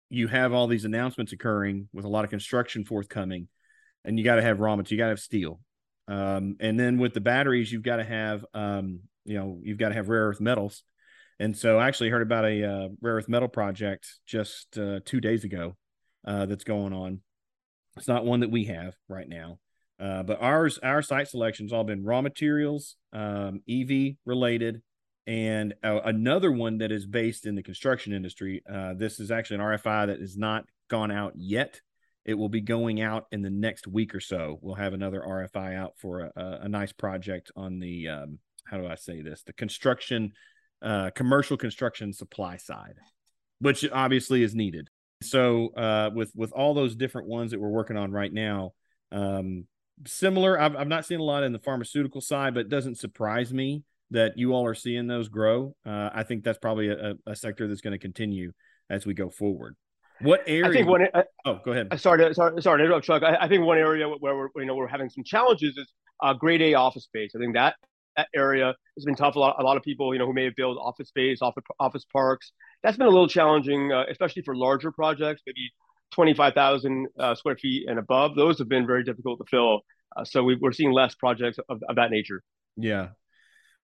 you 0.10 0.27
have 0.27 0.53
all 0.53 0.67
these 0.67 0.86
announcements 0.86 1.34
occurring 1.34 1.89
with 1.91 2.05
a 2.05 2.08
lot 2.08 2.24
of 2.24 2.29
construction 2.29 2.86
forthcoming 2.86 3.48
and 4.05 4.17
you 4.17 4.25
got 4.25 4.36
to 4.36 4.41
have 4.41 4.60
raw 4.60 4.75
material. 4.75 4.98
You 4.98 5.03
got 5.03 5.05
to 5.05 5.12
have 5.12 5.19
steel. 5.19 5.60
Um, 6.07 6.57
and 6.60 6.79
then 6.79 6.98
with 6.98 7.13
the 7.13 7.22
batteries, 7.22 7.72
you've 7.72 7.83
got 7.83 7.98
to 7.98 8.03
have, 8.03 8.45
um, 8.53 9.01
you 9.25 9.38
know, 9.38 9.60
you've 9.63 9.77
got 9.77 9.89
to 9.89 9.95
have 9.95 10.10
rare 10.10 10.27
earth 10.27 10.41
metals. 10.41 10.83
And 11.39 11.57
so 11.57 11.77
I 11.77 11.88
actually 11.88 12.10
heard 12.10 12.22
about 12.22 12.45
a 12.45 12.63
uh, 12.63 12.88
rare 13.01 13.15
earth 13.15 13.29
metal 13.29 13.48
project 13.48 14.07
just 14.25 14.77
uh, 14.77 15.00
two 15.05 15.19
days 15.19 15.43
ago 15.43 15.75
uh, 16.25 16.45
that's 16.45 16.63
going 16.63 16.93
on. 16.93 17.22
It's 17.98 18.07
not 18.07 18.25
one 18.25 18.41
that 18.41 18.51
we 18.51 18.65
have 18.65 18.95
right 19.07 19.27
now, 19.27 19.60
uh, 20.00 20.24
but 20.24 20.41
ours, 20.41 20.79
our 20.81 21.01
site 21.01 21.27
selections 21.27 21.72
all 21.72 21.83
been 21.83 22.03
raw 22.03 22.22
materials, 22.22 22.95
um, 23.13 23.62
EV 23.69 24.15
related, 24.25 24.81
and 25.27 25.74
uh, 25.83 26.00
another 26.03 26.51
one 26.51 26.79
that 26.79 26.91
is 26.91 27.05
based 27.05 27.45
in 27.45 27.55
the 27.55 27.63
construction 27.63 28.13
industry. 28.13 28.63
Uh, 28.72 28.93
this 28.93 29.19
is 29.19 29.31
actually 29.31 29.57
an 29.57 29.62
RFI 29.62 30.07
that 30.07 30.19
has 30.19 30.36
not 30.36 30.65
gone 30.89 31.12
out 31.12 31.33
yet. 31.36 31.81
It 32.25 32.36
will 32.36 32.50
be 32.50 32.62
going 32.62 33.01
out 33.01 33.25
in 33.32 33.42
the 33.42 33.50
next 33.50 33.88
week 33.88 34.15
or 34.15 34.20
so. 34.20 34.60
We'll 34.62 34.75
have 34.75 34.94
another 34.94 35.22
RFI 35.22 35.75
out 35.75 35.94
for 35.98 36.22
a, 36.22 36.60
a 36.63 36.70
nice 36.70 36.94
project 36.94 37.51
on 37.56 37.80
the 37.80 38.08
um, 38.08 38.39
how 38.65 38.77
do 38.77 38.88
I 38.88 38.96
say 38.96 39.22
this? 39.22 39.44
The 39.44 39.53
construction, 39.53 40.32
uh, 40.82 41.10
commercial 41.12 41.58
construction 41.58 42.13
supply 42.13 42.58
side, 42.58 42.96
which 43.60 43.86
obviously 43.92 44.44
is 44.44 44.56
needed. 44.56 44.89
So 45.22 45.70
uh, 45.75 46.12
with 46.13 46.32
with 46.36 46.51
all 46.53 46.74
those 46.74 46.96
different 46.96 47.27
ones 47.27 47.51
that 47.51 47.60
we're 47.60 47.70
working 47.70 47.98
on 47.98 48.12
right 48.12 48.32
now, 48.32 48.74
um, 49.12 49.65
similar. 50.06 50.60
I've, 50.60 50.75
I've 50.75 50.88
not 50.88 51.06
seen 51.06 51.20
a 51.20 51.24
lot 51.24 51.44
in 51.44 51.53
the 51.53 51.60
pharmaceutical 51.60 52.22
side, 52.22 52.53
but 52.53 52.62
it 52.62 52.70
doesn't 52.70 52.98
surprise 52.98 53.53
me 53.53 53.84
that 54.12 54.38
you 54.38 54.53
all 54.53 54.65
are 54.65 54.75
seeing 54.75 55.08
those 55.08 55.27
grow. 55.30 55.75
Uh, 55.86 56.10
I 56.13 56.24
think 56.24 56.44
that's 56.44 56.60
probably 56.60 56.89
a, 56.89 57.15
a 57.25 57.36
sector 57.36 57.68
that's 57.68 57.82
going 57.82 57.94
to 57.94 58.00
continue 58.00 58.51
as 58.89 59.06
we 59.06 59.13
go 59.13 59.30
forward. 59.30 59.75
What 60.24 60.44
area? 60.48 60.70
I 60.70 60.74
think 60.74 60.88
one. 60.88 61.08
Uh, 61.13 61.24
oh, 61.46 61.60
go 61.63 61.72
ahead. 61.72 62.00
Sorry, 62.00 62.20
to, 62.20 62.34
sorry, 62.34 62.62
sorry 62.62 62.80
to 62.80 62.86
interrupt, 62.86 63.06
Chuck. 63.06 63.24
I, 63.24 63.36
I, 63.42 63.48
think 63.48 63.65
one 63.65 63.77
area 63.77 64.08
where 64.08 64.36
we're 64.36 64.50
you 64.56 64.65
know 64.65 64.75
we're 64.75 64.88
having 64.88 65.10
some 65.10 65.24
challenges 65.24 65.77
is 65.77 65.92
uh, 66.22 66.34
grade 66.34 66.62
A 66.62 66.75
office 66.75 67.03
space. 67.03 67.32
I 67.36 67.39
think 67.39 67.56
that 67.56 67.75
that 68.15 68.27
area 68.36 68.74
has 68.98 69.06
been 69.06 69.15
tough. 69.15 69.36
A 69.36 69.39
lot, 69.39 69.56
a 69.60 69.63
lot 69.63 69.77
of 69.77 69.84
people, 69.84 70.13
you 70.13 70.20
know, 70.20 70.25
who 70.25 70.34
may 70.34 70.46
have 70.46 70.56
built 70.56 70.77
office 70.80 71.10
space, 71.10 71.42
office 71.42 71.63
office 71.80 72.06
parks. 72.12 72.51
That's 72.84 72.98
been 72.98 73.08
a 73.08 73.12
little 73.12 73.27
challenging, 73.27 73.92
uh, 73.92 74.06
especially 74.10 74.44
for 74.44 74.56
larger 74.56 74.92
projects, 74.92 75.42
maybe 75.46 75.72
twenty 76.12 76.34
five 76.34 76.53
thousand 76.53 77.08
uh, 77.20 77.36
square 77.36 77.58
feet 77.58 77.88
and 77.89 78.00
above. 78.00 78.36
Those 78.36 78.60
have 78.60 78.70
been 78.70 78.88
very 78.88 79.03
difficult 79.03 79.39
to 79.39 79.46
fill. 79.50 79.82
Uh, 80.15 80.24
so 80.24 80.44
we, 80.44 80.58
are 80.63 80.72
seeing 80.72 80.92
less 80.92 81.15
projects 81.15 81.58
of, 81.70 81.82
of 81.89 81.96
that 81.96 82.12
nature. 82.12 82.44
Yeah. 82.77 83.10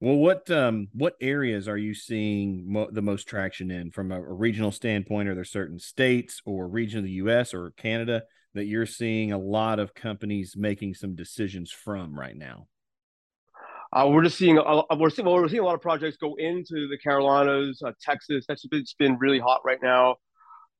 Well, 0.01 0.15
what 0.15 0.49
um 0.49 0.87
what 0.93 1.15
areas 1.19 1.67
are 1.67 1.77
you 1.77 1.93
seeing 1.93 2.71
mo- 2.71 2.89
the 2.89 3.01
most 3.01 3.27
traction 3.27 3.69
in 3.69 3.91
from 3.91 4.13
a, 4.13 4.21
a, 4.21 4.33
regional 4.33 4.71
standpoint? 4.71 5.27
Are 5.27 5.35
there 5.35 5.43
certain 5.43 5.77
states 5.77 6.41
or 6.45 6.69
region 6.69 6.99
of 6.99 7.05
the 7.05 7.11
U.S. 7.11 7.53
or 7.53 7.71
Canada 7.71 8.23
that 8.53 8.65
you're 8.65 8.85
seeing 8.85 9.33
a 9.33 9.37
lot 9.37 9.77
of 9.77 9.93
companies 9.93 10.55
making 10.55 10.93
some 10.93 11.15
decisions 11.15 11.69
from 11.69 12.17
right 12.17 12.35
now? 12.35 12.67
Uh, 13.91 14.07
we're 14.07 14.23
just 14.23 14.37
seeing 14.37 14.57
a, 14.57 14.95
we're 14.95 15.09
seeing 15.09 15.27
we're 15.27 15.49
seeing 15.49 15.61
a 15.61 15.65
lot 15.65 15.75
of 15.75 15.81
projects 15.81 16.15
go 16.15 16.35
into 16.35 16.87
the 16.87 16.97
Carolinas, 17.03 17.81
uh, 17.85 17.91
Texas. 18.01 18.45
That's 18.47 18.65
been, 18.67 18.79
it's 18.79 18.93
been 18.93 19.17
really 19.17 19.39
hot 19.39 19.61
right 19.65 19.79
now. 19.83 20.15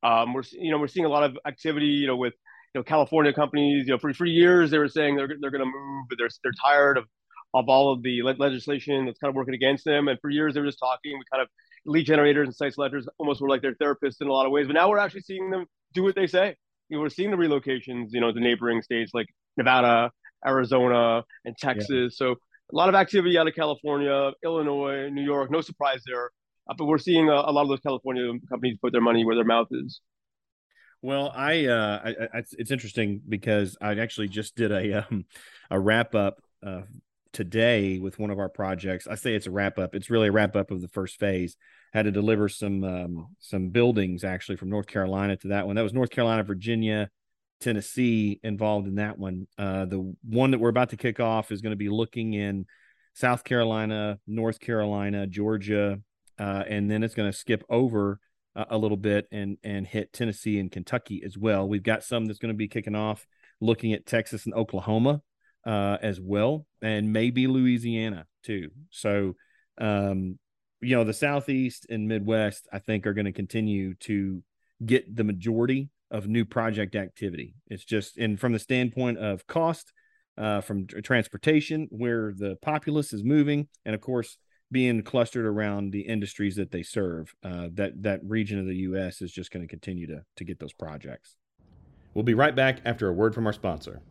Um, 0.02 0.34
we're 0.34 0.44
you 0.54 0.72
know 0.72 0.78
we're 0.78 0.88
seeing 0.88 1.06
a 1.06 1.10
lot 1.10 1.24
of 1.24 1.38
activity 1.46 1.88
you 1.88 2.08
know 2.08 2.16
with 2.16 2.36
you 2.74 2.80
know 2.80 2.84
California 2.84 3.34
companies. 3.34 3.86
You 3.86 3.96
know 3.96 4.00
for 4.00 4.14
for 4.14 4.26
years 4.26 4.72
they 4.72 4.78
were 4.78 4.88
saying 4.88 5.18
they're 5.18 5.28
they're 5.42 5.52
going 5.52 5.66
to 5.66 5.66
move, 5.66 6.06
but 6.08 6.18
they're 6.18 6.30
they're 6.42 6.54
tired 6.64 6.98
of 6.98 7.04
of 7.54 7.68
all 7.68 7.92
of 7.92 8.04
the 8.04 8.22
legislation 8.22 9.06
that's 9.06 9.20
kind 9.20 9.30
of 9.30 9.36
working 9.36 9.54
against 9.54 9.86
them. 9.86 10.08
And 10.08 10.20
for 10.20 10.30
years 10.30 10.54
they 10.54 10.60
were 10.60 10.68
just 10.68 10.80
talking. 10.80 11.18
We 11.18 11.24
kind 11.32 11.42
of 11.42 11.50
lead 11.86 12.06
generators 12.06 12.48
and 12.48 12.56
site 12.56 12.74
selectors 12.74 13.08
almost 13.18 13.42
were 13.42 13.50
like 13.50 13.62
their 13.62 13.76
therapists 13.76 14.22
in 14.22 14.28
a 14.28 14.34
lot 14.34 14.46
of 14.46 14.52
ways. 14.52 14.68
But 14.68 14.74
now 14.74 14.90
we're 14.90 15.00
actually 15.00 15.22
seeing 15.22 15.50
them 15.50 15.66
do 15.94 16.04
what 16.04 16.16
they 16.16 16.28
say. 16.28 16.56
You 16.90 16.98
know, 16.98 17.04
we're 17.04 17.10
seeing 17.10 17.32
the 17.32 17.38
relocations. 17.38 18.08
You 18.12 18.22
know, 18.22 18.32
the 18.32 18.40
neighboring 18.40 18.82
states 18.82 19.12
like 19.14 19.28
Nevada, 19.58 20.12
Arizona, 20.46 21.24
and 21.46 21.58
Texas. 21.58 21.90
Yeah. 22.20 22.28
So 22.28 22.36
a 22.72 22.76
lot 22.76 22.90
of 22.90 22.96
activity 22.96 23.38
out 23.38 23.48
of 23.48 23.56
California, 23.56 24.32
Illinois, 24.44 25.10
New 25.10 25.24
York. 25.24 25.50
No 25.52 25.62
surprise 25.62 26.02
there. 26.06 26.32
Uh, 26.70 26.76
but 26.78 26.86
we're 26.86 27.00
seeing 27.00 27.30
a, 27.30 27.34
a, 27.34 27.52
lot 27.52 27.64
of 27.64 27.70
those 27.70 27.80
California 27.80 28.32
companies 28.48 28.78
put 28.80 28.92
their 28.92 29.02
money 29.02 29.26
where 29.26 29.36
their 29.36 29.46
mouth 29.46 29.68
is. 29.72 30.02
Well, 31.02 31.32
I, 31.34 31.66
uh, 31.66 32.02
I, 32.04 32.10
I 32.10 32.44
it's 32.58 32.72
interesting 32.72 33.22
because 33.28 33.78
I 33.82 33.98
actually 34.00 34.28
just 34.28 34.56
did 34.56 34.72
a 34.72 35.06
um, 35.06 35.26
a 35.72 35.80
wrap 35.80 36.14
up 36.14 36.42
uh, 36.66 36.82
today 37.34 38.00
with 38.00 38.20
one 38.20 38.32
of 38.32 38.40
our 38.40 38.50
projects. 38.50 39.08
I 39.08 39.16
say 39.16 39.36
it's 39.36 39.48
a 39.48 39.52
wrap 39.52 39.78
up. 39.78 39.96
It's 39.96 40.10
really 40.10 40.30
a 40.30 40.32
wrap 40.32 40.56
up 40.56 40.72
of 40.72 40.82
the 40.82 40.88
first 40.88 41.20
phase. 41.20 41.56
Had 41.94 42.06
to 42.06 42.12
deliver 42.12 42.50
some 42.50 42.84
um, 42.84 43.28
some 43.40 43.70
buildings 43.70 44.24
actually 44.24 44.58
from 44.58 44.70
North 44.70 44.88
Carolina 44.88 45.38
to 45.38 45.50
that 45.50 45.66
one. 45.66 45.76
That 45.76 45.84
was 45.84 45.94
North 45.94 46.12
Carolina, 46.12 46.44
Virginia, 46.44 47.10
Tennessee 47.60 48.40
involved 48.44 48.88
in 48.88 48.96
that 48.96 49.18
one. 49.18 49.48
Uh, 49.58 49.86
the 49.86 50.16
one 50.24 50.52
that 50.52 50.60
we're 50.60 50.70
about 50.70 50.90
to 50.90 50.98
kick 50.98 51.20
off 51.20 51.52
is 51.52 51.62
going 51.62 51.72
to 51.72 51.78
be 51.78 51.90
looking 51.90 52.34
in 52.34 52.66
South 53.14 53.44
Carolina, 53.44 54.20
North 54.28 54.60
Carolina, 54.60 55.28
Georgia, 55.28 56.00
uh, 56.38 56.64
and 56.68 56.90
then 56.90 57.04
it's 57.04 57.16
going 57.16 57.32
to 57.32 57.38
skip 57.38 57.64
over 57.70 58.20
uh, 58.56 58.66
a 58.70 58.78
little 58.78 58.98
bit 58.98 59.28
and 59.32 59.58
and 59.64 59.88
hit 59.88 60.14
Tennessee 60.14 60.60
and 60.60 60.72
Kentucky 60.72 61.22
as 61.26 61.38
well. 61.38 61.68
We've 61.68 61.84
got 61.84 62.04
some 62.04 62.26
that's 62.26 62.40
going 62.40 62.54
to 62.54 62.58
be 62.58 62.68
kicking 62.68 62.96
off 62.96 63.28
looking 63.62 63.94
at 63.94 64.06
Texas 64.06 64.46
and 64.46 64.54
Oklahoma 64.54 65.22
uh, 65.66 65.98
as 66.02 66.20
well, 66.20 66.66
and 66.82 67.12
maybe 67.14 67.48
Louisiana 67.48 68.26
too. 68.44 68.72
So, 68.92 69.36
um, 69.78 70.40
you 70.82 70.96
know, 70.96 71.04
the 71.04 71.14
Southeast 71.14 71.86
and 71.90 72.08
Midwest, 72.08 72.68
I 72.72 72.80
think, 72.80 73.06
are 73.06 73.14
going 73.14 73.26
to 73.26 73.32
continue 73.32 73.96
to 73.96 74.42
get 74.86 75.16
the 75.16 75.24
majority 75.24 75.90
of 76.12 76.28
new 76.28 76.46
project 76.46 76.96
activity. 76.96 77.56
It's 77.68 77.84
just, 77.84 78.18
and 78.18 78.40
from 78.40 78.54
the 78.54 78.60
standpoint 78.60 79.18
of 79.18 79.46
cost, 79.46 79.92
uh, 80.38 80.62
from 80.62 80.88
transportation, 80.88 81.88
where 81.92 82.34
the 82.36 82.56
populace 82.62 83.12
is 83.12 83.24
moving, 83.24 83.68
and 83.86 83.94
of 83.94 84.02
course, 84.02 84.38
being 84.72 85.02
clustered 85.02 85.46
around 85.46 85.92
the 85.92 86.02
industries 86.02 86.56
that 86.56 86.72
they 86.72 86.84
serve, 86.84 87.34
uh, 87.44 87.68
that 87.74 88.02
that 88.04 88.22
region 88.24 88.60
of 88.60 88.66
the 88.66 88.76
U.S. 88.78 89.22
is 89.22 89.32
just 89.32 89.52
going 89.52 89.64
to 89.64 89.68
continue 89.68 90.08
to 90.08 90.24
to 90.38 90.44
get 90.44 90.60
those 90.60 90.74
projects. 90.74 91.36
We'll 92.14 92.24
be 92.24 92.36
right 92.36 92.56
back 92.56 92.80
after 92.86 93.10
a 93.10 93.14
word 93.14 93.36
from 93.36 93.48
our 93.48 93.54
sponsor. 93.54 94.02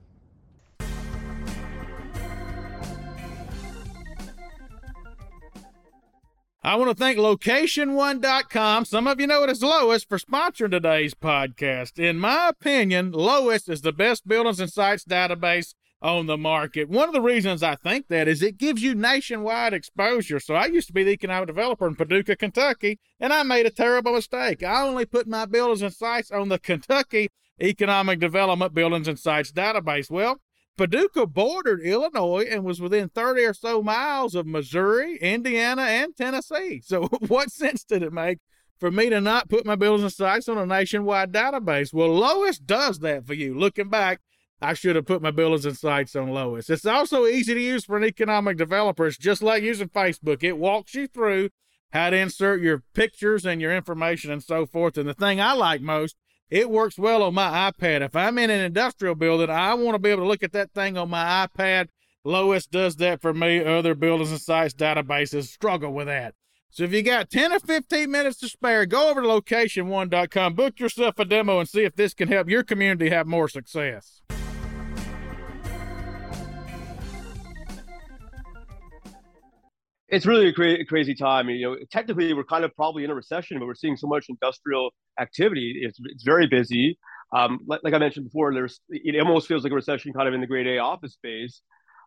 I 6.61 6.75
want 6.75 6.91
to 6.91 6.95
thank 6.95 7.19
location1.com. 7.19 8.85
Some 8.85 9.07
of 9.07 9.21
you 9.21 9.29
know 9.29 9.45
it 9.45 9.51
as 9.51 9.63
Lois 9.63 10.03
for 10.03 10.19
sponsoring 10.19 10.73
today's 10.73 11.15
podcast. 11.15 12.01
In 12.01 12.19
my 12.19 12.49
opinion, 12.49 13.13
Lois 13.13 13.69
is 13.69 13.83
the 13.83 13.93
best 13.93 14.27
buildings 14.27 14.59
and 14.59 14.71
sites 14.71 15.05
database 15.05 15.75
on 16.03 16.27
the 16.27 16.37
market. 16.37 16.89
One 16.89 17.09
of 17.09 17.15
the 17.15 17.21
reasons 17.21 17.63
I 17.63 17.77
think 17.77 18.09
that 18.09 18.27
is 18.27 18.43
it 18.43 18.59
gives 18.59 18.83
you 18.83 18.97
nationwide 18.97 19.73
exposure. 19.73 20.41
So 20.41 20.55
I 20.55 20.67
used 20.67 20.89
to 20.89 20.93
be 20.93 21.05
the 21.05 21.13
economic 21.13 21.47
developer 21.47 21.87
in 21.87 21.95
Paducah, 21.95 22.35
Kentucky, 22.35 22.99
and 23.21 23.33
I 23.33 23.45
made 23.45 23.67
a 23.67 23.71
terrible 23.71 24.15
mistake. 24.15 24.65
I 24.65 24.83
only 24.83 25.07
put 25.07 25.29
my 25.29 25.47
buildings 25.47 25.83
and 25.83 25.95
sites 25.95 26.33
on 26.33 26.49
the 26.49 26.59
Kentucky 26.59 27.29
Economic 27.61 28.19
Development 28.19 28.75
Buildings 28.75 29.09
and 29.09 29.19
Sites 29.19 29.53
database. 29.53 30.11
Well, 30.11 30.41
Paducah 30.79 31.27
bordered 31.27 31.83
Illinois 31.83 32.47
and 32.49 32.65
was 32.65 32.81
within 32.81 33.09
30 33.11 33.45
or 33.45 33.53
so 33.53 33.83
miles 33.83 34.35
of 34.35 34.47
Missouri, 34.47 35.19
Indiana, 35.19 35.83
and 35.83 36.17
Tennessee. 36.17 36.81
So, 36.83 37.07
what 37.29 37.51
sense 37.51 37.85
did 37.85 38.03
it 38.03 38.13
make 38.13 38.39
for 38.79 38.91
me 38.91 39.11
to 39.11 39.21
not 39.21 39.51
put 39.51 39.67
my 39.67 39.75
buildings 39.75 40.05
and 40.05 40.13
sites 40.13 40.49
on 40.49 40.57
a 40.57 40.65
nationwide 40.65 41.33
database? 41.33 41.93
Well, 41.93 42.15
Lois 42.15 42.59
does 42.59 43.01
that 43.01 43.27
for 43.27 43.35
you. 43.35 43.59
Looking 43.59 43.91
back, 43.91 44.21
I 44.63 44.75
should 44.75 44.97
have 44.97 45.07
put 45.07 45.21
my 45.21 45.31
buildings 45.33 45.67
and 45.67 45.77
sites 45.77 46.17
on 46.17 46.31
Lois. 46.31 46.71
It's 46.71 46.87
also 46.87 47.27
easy 47.27 47.55
to 47.55 47.61
use 47.61 47.85
for 47.85 47.97
an 47.97 48.05
economic 48.05 48.57
developer. 48.57 49.07
It's 49.07 49.19
just 49.19 49.43
like 49.43 49.63
using 49.63 49.89
Facebook. 49.89 50.43
It 50.43 50.59
walks 50.59 50.95
you 50.95 51.07
through 51.09 51.51
how 51.93 52.11
to 52.11 52.17
insert 52.17 52.61
your 52.61 52.85
pictures 52.95 53.45
and 53.45 53.61
your 53.61 53.75
information 53.75 54.31
and 54.31 54.43
so 54.43 54.65
forth. 54.65 54.97
And 54.97 55.09
the 55.09 55.15
thing 55.15 55.41
I 55.41 55.53
like 55.55 55.81
most 55.81 56.17
it 56.51 56.71
works 56.71 56.99
well 56.99 57.23
on 57.23 57.35
my 57.35 57.71
iPad. 57.71 58.01
If 58.01 58.17
I'm 58.17 58.39
in 58.39 58.51
an 58.51 58.61
industrial 58.61 59.15
building, 59.15 59.51
I 59.51 59.75
want 59.75 59.95
to 59.95 59.99
be 59.99 60.11
able 60.11 60.23
to 60.23 60.29
look 60.29 60.43
at 60.43 60.53
that 60.53 60.73
thing 60.73 60.97
on 60.97 61.11
my 61.11 61.47
iPad. 61.47 61.89
Lois 62.25 62.67
does 62.67 62.97
that 62.97 63.21
for 63.21 63.33
me. 63.33 63.65
Other 63.65 63.95
buildings 63.95 64.31
and 64.31 64.41
sites 64.41 64.75
databases 64.75 65.49
struggle 65.49 65.93
with 65.93 66.07
that. 66.07 66.35
So 66.71 66.85
if 66.85 66.93
you 66.93 67.03
got 67.03 67.31
10 67.31 67.53
or 67.53 67.61
15 67.61 68.11
minutes 68.11 68.39
to 68.41 68.49
spare, 68.49 68.85
go 68.87 69.11
over 69.11 69.23
to 69.23 69.29
location1.com, 69.29 70.55
book 70.55 70.79
yourself 70.79 71.19
a 71.19 71.25
demo, 71.25 71.61
and 71.61 71.69
see 71.69 71.85
if 71.85 71.97
this 71.97 72.13
can 72.13 72.29
help 72.29 72.49
your 72.49 72.63
community 72.63 73.11
have 73.11 73.27
more 73.27 73.49
success. 73.49 74.21
It's 80.09 80.27
really 80.27 80.49
a 80.49 80.53
cra- 80.53 80.85
crazy 80.87 81.15
time. 81.15 81.49
You 81.49 81.71
know, 81.71 81.77
technically 81.91 82.33
we're 82.33 82.45
kind 82.45 82.65
of 82.65 82.75
probably 82.75 83.05
in 83.05 83.11
a 83.11 83.15
recession, 83.15 83.59
but 83.59 83.67
we're 83.67 83.75
seeing 83.75 83.97
so 83.97 84.07
much 84.07 84.27
industrial 84.29 84.91
activity. 85.21 85.81
It's 85.83 85.99
it's 86.05 86.25
very 86.25 86.47
busy. 86.47 86.99
Um, 87.37 87.61
like, 87.67 87.81
like 87.85 87.95
I 87.95 87.99
mentioned 87.99 88.27
before, 88.27 88.53
there's 88.55 88.81
it 88.89 89.21
almost 89.21 89.49
feels 89.49 89.63
like 89.63 89.73
a 89.73 89.77
recession 89.77 90.13
kind 90.13 90.29
of 90.29 90.35
in 90.35 90.41
the 90.41 90.47
grade 90.47 90.67
A 90.67 90.79
office 90.79 91.13
space. 91.13 91.61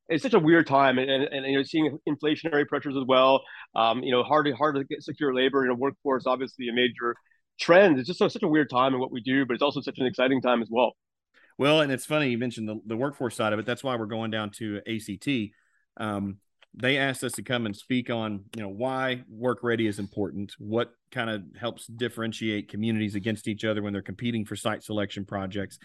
It's 0.10 0.24
such 0.24 0.34
a 0.34 0.40
weird 0.40 0.68
time, 0.68 0.98
and, 0.98 1.10
and, 1.10 1.24
and 1.24 1.46
you 1.46 1.58
know, 1.58 1.64
seeing 1.64 1.98
inflationary 2.10 2.68
pressures 2.68 2.96
as 2.98 3.04
well. 3.08 3.44
Um, 3.76 4.04
you 4.04 4.12
know, 4.12 4.24
hard 4.24 4.48
to 4.48 4.54
hard 4.54 4.76
to 4.76 4.84
get 4.84 5.04
secure 5.04 5.34
labor. 5.34 5.64
in 5.64 5.72
a 5.72 5.76
workforce 5.76 6.26
obviously 6.26 6.68
a 6.70 6.74
major 6.74 7.16
trend. 7.60 8.00
It's 8.00 8.08
just 8.08 8.20
so, 8.20 8.28
such 8.28 8.44
a 8.44 8.48
weird 8.48 8.70
time 8.70 8.94
in 8.94 9.00
what 9.00 9.12
we 9.12 9.22
do, 9.22 9.46
but 9.46 9.54
it's 9.54 9.64
also 9.64 9.80
such 9.82 10.00
an 10.00 10.08
exciting 10.08 10.42
time 10.42 10.62
as 10.62 10.70
well. 10.72 10.94
Well, 11.58 11.82
and 11.82 11.92
it's 11.92 12.06
funny 12.06 12.30
you 12.30 12.40
mentioned 12.40 12.68
the, 12.68 12.82
the 12.88 12.98
workforce 12.98 13.36
side 13.36 13.54
of 13.54 13.60
it. 13.60 13.66
That's 13.68 13.84
why 13.84 13.96
we're 13.96 14.08
going 14.08 14.32
down 14.32 14.50
to 14.58 14.82
ACT. 14.88 15.54
Um, 15.98 16.38
they 16.74 16.98
asked 16.98 17.24
us 17.24 17.34
to 17.34 17.44
come 17.44 17.66
and 17.66 17.76
speak 17.76 18.10
on 18.10 18.46
you 18.56 18.62
know 18.62 18.70
why 18.70 19.24
work 19.30 19.60
ready 19.62 19.88
is 19.88 20.00
important 20.00 20.54
what 20.58 20.94
kind 21.12 21.30
of 21.30 21.44
helps 21.60 21.86
differentiate 21.88 22.70
communities 22.70 23.16
against 23.16 23.48
each 23.48 23.66
other 23.66 23.82
when 23.82 23.94
they're 23.94 24.02
competing 24.02 24.46
for 24.46 24.56
site 24.56 24.84
selection 24.84 25.26
projects. 25.26 25.78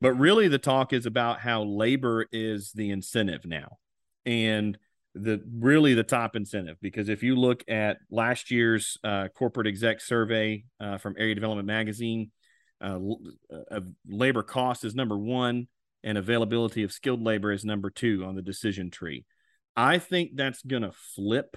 But 0.00 0.14
really 0.14 0.48
the 0.48 0.58
talk 0.58 0.92
is 0.92 1.06
about 1.06 1.38
how 1.40 1.62
labor 1.62 2.26
is 2.32 2.72
the 2.72 2.90
incentive 2.90 3.46
now 3.46 3.78
and 4.26 4.76
the 5.14 5.40
really 5.54 5.94
the 5.94 6.02
top 6.02 6.34
incentive. 6.34 6.76
Because 6.82 7.08
if 7.08 7.22
you 7.22 7.36
look 7.36 7.62
at 7.68 7.98
last 8.10 8.50
year's 8.50 8.98
uh, 9.04 9.28
corporate 9.28 9.68
exec 9.68 10.00
survey 10.00 10.64
uh, 10.80 10.98
from 10.98 11.14
area 11.18 11.34
development 11.34 11.66
magazine 11.66 12.30
uh, 12.80 12.98
uh 13.70 13.80
labor 14.08 14.42
cost 14.42 14.84
is 14.84 14.92
number 14.92 15.16
one 15.16 15.68
and 16.02 16.18
availability 16.18 16.82
of 16.82 16.90
skilled 16.90 17.22
labor 17.22 17.52
is 17.52 17.64
number 17.64 17.90
two 17.90 18.24
on 18.24 18.34
the 18.34 18.42
decision 18.42 18.90
tree 18.90 19.24
I 19.76 19.98
think 19.98 20.32
that's 20.34 20.62
going 20.62 20.82
to 20.82 20.92
flip 20.92 21.56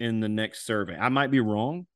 in 0.00 0.20
the 0.20 0.28
next 0.28 0.64
survey. 0.64 0.96
I 0.96 1.08
might 1.08 1.30
be 1.30 1.40
wrong. 1.40 1.86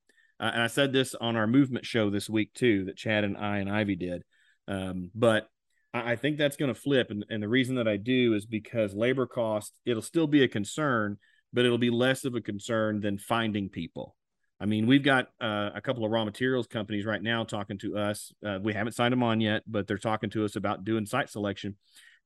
Uh, 0.41 0.51
and 0.55 0.63
I 0.63 0.67
said 0.67 0.93
this 0.93 1.15
on 1.15 1.37
our 1.37 1.47
movement 1.47 1.87
show 1.87 2.11
this 2.11 2.29
week 2.29 2.53
too, 2.53 2.87
that 2.87 2.97
Chad 2.97 3.25
and 3.25 3.37
I 3.37 3.59
and 3.59 3.71
Ivy 3.71 3.95
did. 3.97 4.23
Um, 4.67 5.11
but 5.15 5.49
I, 5.95 6.13
I, 6.13 6.17
think 6.17 6.37
that's 6.37 6.57
going 6.57 6.73
to 6.75 6.81
flip. 6.81 7.11
And, 7.11 7.25
and 7.31 7.43
the 7.43 7.49
reason 7.49 7.77
that 7.77 7.87
I 7.87 7.97
do 7.97 8.35
is 8.35 8.45
because 8.45 8.95
labor 8.95 9.27
cost, 9.27 9.73
it'll 9.87 10.03
still 10.03 10.27
be 10.27 10.43
a 10.43 10.49
concern, 10.49 11.19
but 11.53 11.65
it'll 11.65 11.79
be 11.79 11.91
less 11.91 12.25
of 12.25 12.35
a 12.35 12.41
concern 12.41 13.01
than 13.01 13.19
finding 13.19 13.69
people. 13.69 14.17
I 14.59 14.67
mean, 14.67 14.87
we've 14.87 15.03
got 15.03 15.29
uh, 15.41 15.71
a 15.75 15.81
couple 15.81 16.05
of 16.05 16.11
raw 16.11 16.25
materials 16.25 16.67
companies 16.67 17.05
right 17.05 17.23
now 17.23 17.45
talking 17.45 17.79
to 17.79 17.97
us. 17.97 18.33
Uh, 18.45 18.59
we 18.63 18.73
haven't 18.73 18.93
signed 18.93 19.13
them 19.13 19.23
on 19.23 19.41
yet, 19.41 19.63
but 19.67 19.87
they're 19.87 19.99
talking 19.99 20.31
to 20.31 20.45
us 20.45 20.57
about 20.57 20.85
doing 20.85 21.07
site 21.07 21.31
selection. 21.31 21.77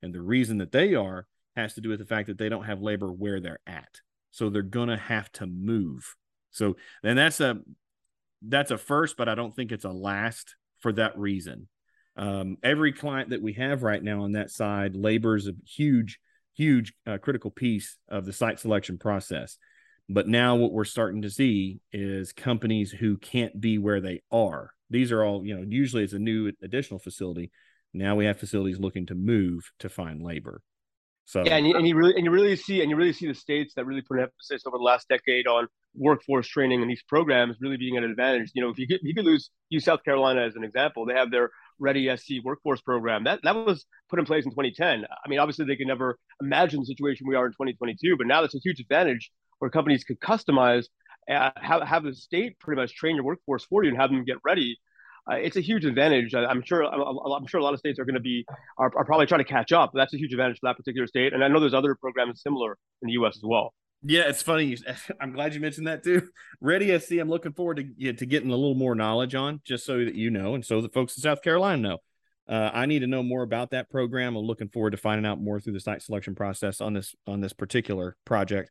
And 0.01 0.13
the 0.13 0.21
reason 0.21 0.59
that 0.59 0.71
they 0.71 0.93
are 0.93 1.25
has 1.57 1.73
to 1.73 1.81
do 1.81 1.89
with 1.89 1.99
the 1.99 2.05
fact 2.05 2.27
that 2.27 2.37
they 2.37 2.49
don't 2.49 2.63
have 2.63 2.81
labor 2.81 3.11
where 3.11 3.41
they're 3.41 3.59
at. 3.67 3.99
So 4.31 4.49
they're 4.49 4.61
going 4.61 4.89
to 4.89 4.97
have 4.97 5.31
to 5.33 5.45
move. 5.45 6.15
So 6.51 6.77
and 7.03 7.17
that's 7.17 7.39
a 7.41 7.59
that's 8.41 8.71
a 8.71 8.77
first, 8.77 9.17
but 9.17 9.27
I 9.27 9.35
don't 9.35 9.55
think 9.55 9.71
it's 9.71 9.85
a 9.85 9.91
last 9.91 10.55
for 10.79 10.93
that 10.93 11.17
reason. 11.17 11.67
Um, 12.15 12.57
every 12.63 12.93
client 12.93 13.31
that 13.31 13.41
we 13.41 13.53
have 13.53 13.83
right 13.83 14.01
now 14.01 14.23
on 14.23 14.33
that 14.33 14.49
side, 14.49 14.95
labor 14.95 15.35
is 15.35 15.47
a 15.47 15.53
huge, 15.65 16.19
huge 16.55 16.93
uh, 17.05 17.17
critical 17.17 17.51
piece 17.51 17.97
of 18.07 18.25
the 18.25 18.33
site 18.33 18.59
selection 18.59 18.97
process. 18.97 19.57
But 20.09 20.27
now 20.27 20.55
what 20.55 20.71
we're 20.71 20.85
starting 20.85 21.23
to 21.23 21.29
see 21.29 21.79
is 21.91 22.31
companies 22.31 22.91
who 22.91 23.17
can't 23.17 23.59
be 23.59 23.77
where 23.77 24.01
they 24.01 24.21
are. 24.31 24.71
These 24.89 25.11
are 25.11 25.23
all, 25.23 25.45
you 25.45 25.55
know, 25.55 25.65
usually 25.67 26.03
it's 26.03 26.13
a 26.13 26.19
new 26.19 26.51
additional 26.61 26.99
facility. 26.99 27.51
Now 27.93 28.15
we 28.15 28.25
have 28.25 28.39
facilities 28.39 28.79
looking 28.79 29.05
to 29.07 29.15
move 29.15 29.71
to 29.79 29.89
find 29.89 30.21
labor. 30.21 30.61
So 31.27 31.43
yeah, 31.45 31.57
and 31.57 31.67
you, 31.67 31.75
and 31.75 31.85
you 31.85 31.93
really 31.93 32.15
and 32.15 32.23
you 32.23 32.31
really 32.31 32.55
see 32.55 32.81
and 32.81 32.89
you 32.89 32.95
really 32.95 33.11
see 33.11 33.27
the 33.27 33.33
states 33.33 33.73
that 33.75 33.85
really 33.85 34.01
put 34.01 34.17
an 34.17 34.23
emphasis 34.23 34.65
over 34.65 34.77
the 34.77 34.83
last 34.83 35.09
decade 35.09 35.45
on 35.45 35.67
workforce 35.93 36.47
training 36.47 36.81
and 36.81 36.89
these 36.89 37.03
programs 37.05 37.57
really 37.59 37.75
being 37.75 37.97
an 37.97 38.05
advantage. 38.05 38.51
You 38.55 38.61
know, 38.61 38.69
if 38.69 38.79
you 38.79 38.87
get, 38.87 39.01
you 39.03 39.13
could 39.13 39.25
lose 39.25 39.49
use 39.67 39.83
South 39.83 40.05
Carolina 40.05 40.43
as 40.43 40.55
an 40.55 40.63
example, 40.63 41.05
they 41.05 41.15
have 41.15 41.29
their 41.29 41.49
Ready 41.79 42.09
SC 42.15 42.43
workforce 42.45 42.79
program 42.79 43.25
that 43.25 43.41
that 43.43 43.55
was 43.55 43.85
put 44.09 44.19
in 44.19 44.25
place 44.25 44.45
in 44.45 44.51
2010. 44.51 45.05
I 45.05 45.29
mean, 45.29 45.39
obviously 45.39 45.65
they 45.65 45.75
could 45.75 45.87
never 45.87 46.17
imagine 46.41 46.79
the 46.79 46.85
situation 46.85 47.27
we 47.27 47.35
are 47.35 47.45
in 47.45 47.51
2022, 47.51 48.15
but 48.17 48.25
now 48.25 48.39
that's 48.39 48.55
a 48.55 48.59
huge 48.63 48.79
advantage 48.79 49.29
where 49.59 49.69
companies 49.69 50.05
could 50.05 50.19
customize, 50.21 50.85
uh, 51.29 51.51
have 51.57 51.83
have 51.83 52.03
the 52.03 52.15
state 52.15 52.57
pretty 52.59 52.81
much 52.81 52.95
train 52.95 53.15
your 53.17 53.25
workforce 53.25 53.65
for 53.65 53.83
you 53.83 53.89
and 53.89 53.99
have 53.99 54.11
them 54.11 54.23
get 54.23 54.37
ready 54.45 54.77
uh, 55.29 55.35
it's 55.35 55.57
a 55.57 55.61
huge 55.61 55.85
advantage. 55.85 56.33
I, 56.33 56.49
am 56.49 56.63
sure 56.63 56.83
I'm 56.83 57.47
sure 57.47 57.59
a 57.59 57.63
lot 57.63 57.73
of 57.73 57.79
states 57.79 57.99
are 57.99 58.05
going 58.05 58.15
to 58.15 58.21
be 58.21 58.45
are, 58.77 58.91
are, 58.95 59.05
probably 59.05 59.25
trying 59.25 59.43
to 59.43 59.49
catch 59.49 59.71
up. 59.71 59.91
That's 59.93 60.13
a 60.13 60.17
huge 60.17 60.33
advantage 60.33 60.59
for 60.59 60.69
that 60.69 60.77
particular 60.77 61.07
state, 61.07 61.33
and 61.33 61.43
I 61.43 61.47
know 61.47 61.59
there's 61.59 61.73
other 61.73 61.95
programs 61.95 62.41
similar 62.41 62.77
in 63.01 63.07
the 63.07 63.13
U.S. 63.13 63.35
as 63.37 63.43
well. 63.43 63.73
Yeah, 64.03 64.23
it's 64.27 64.41
funny. 64.41 64.77
I'm 65.21 65.33
glad 65.33 65.53
you 65.53 65.59
mentioned 65.59 65.87
that 65.87 66.03
too. 66.03 66.29
Ready 66.61 66.97
SC, 66.97 67.13
I'm 67.13 67.29
looking 67.29 67.53
forward 67.53 67.77
to 67.77 67.85
you 67.97 68.11
know, 68.11 68.17
to 68.17 68.25
getting 68.25 68.49
a 68.49 68.55
little 68.55 68.75
more 68.75 68.95
knowledge 68.95 69.35
on, 69.35 69.61
just 69.65 69.85
so 69.85 69.97
that 70.03 70.15
you 70.15 70.29
know, 70.29 70.55
and 70.55 70.65
so 70.65 70.81
the 70.81 70.89
folks 70.89 71.17
in 71.17 71.21
South 71.21 71.41
Carolina 71.41 71.81
know. 71.81 71.97
Uh, 72.47 72.71
I 72.73 72.85
need 72.85 72.99
to 72.99 73.07
know 73.07 73.23
more 73.23 73.43
about 73.43 73.71
that 73.71 73.89
program. 73.89 74.37
I'm 74.37 74.45
looking 74.45 74.69
forward 74.69 74.91
to 74.91 74.97
finding 74.97 75.25
out 75.25 75.41
more 75.41 75.59
through 75.59 75.73
the 75.73 75.81
site 75.81 76.01
selection 76.01 76.33
process 76.33 76.79
on 76.79 76.93
this 76.93 77.13
on 77.25 77.41
this 77.41 77.51
particular 77.51 78.15
project. 78.23 78.69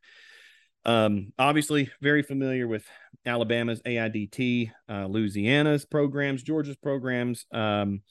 Um, 0.87 1.33
obviously, 1.37 1.91
very 2.01 2.23
familiar 2.23 2.65
with 2.65 2.85
Alabama's 3.25 3.81
AIDT, 3.81 4.71
uh, 4.89 5.05
Louisiana's 5.05 5.85
programs, 5.85 6.41
Georgia's 6.41 6.77
programs, 6.77 7.45
um, 7.51 8.01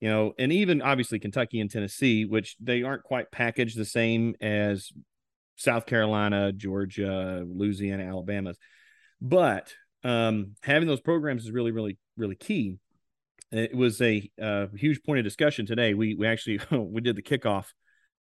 you 0.00 0.08
know, 0.08 0.32
and 0.38 0.50
even 0.50 0.80
obviously 0.80 1.18
Kentucky 1.18 1.60
and 1.60 1.70
Tennessee, 1.70 2.24
which 2.24 2.56
they 2.60 2.82
aren't 2.82 3.04
quite 3.04 3.30
packaged 3.30 3.76
the 3.76 3.84
same 3.84 4.34
as 4.40 4.90
South 5.56 5.84
Carolina, 5.84 6.50
Georgia, 6.50 7.44
Louisiana, 7.46 8.04
Alabama's. 8.04 8.56
But 9.20 9.72
um, 10.02 10.54
having 10.62 10.88
those 10.88 11.00
programs 11.02 11.44
is 11.44 11.52
really, 11.52 11.72
really, 11.72 11.98
really 12.16 12.36
key. 12.36 12.78
It 13.52 13.76
was 13.76 14.00
a 14.00 14.28
uh, 14.40 14.66
huge 14.74 15.02
point 15.02 15.18
of 15.18 15.24
discussion 15.24 15.66
today. 15.66 15.92
We 15.92 16.14
we 16.14 16.26
actually 16.26 16.58
we 16.70 17.02
did 17.02 17.16
the 17.16 17.22
kickoff 17.22 17.66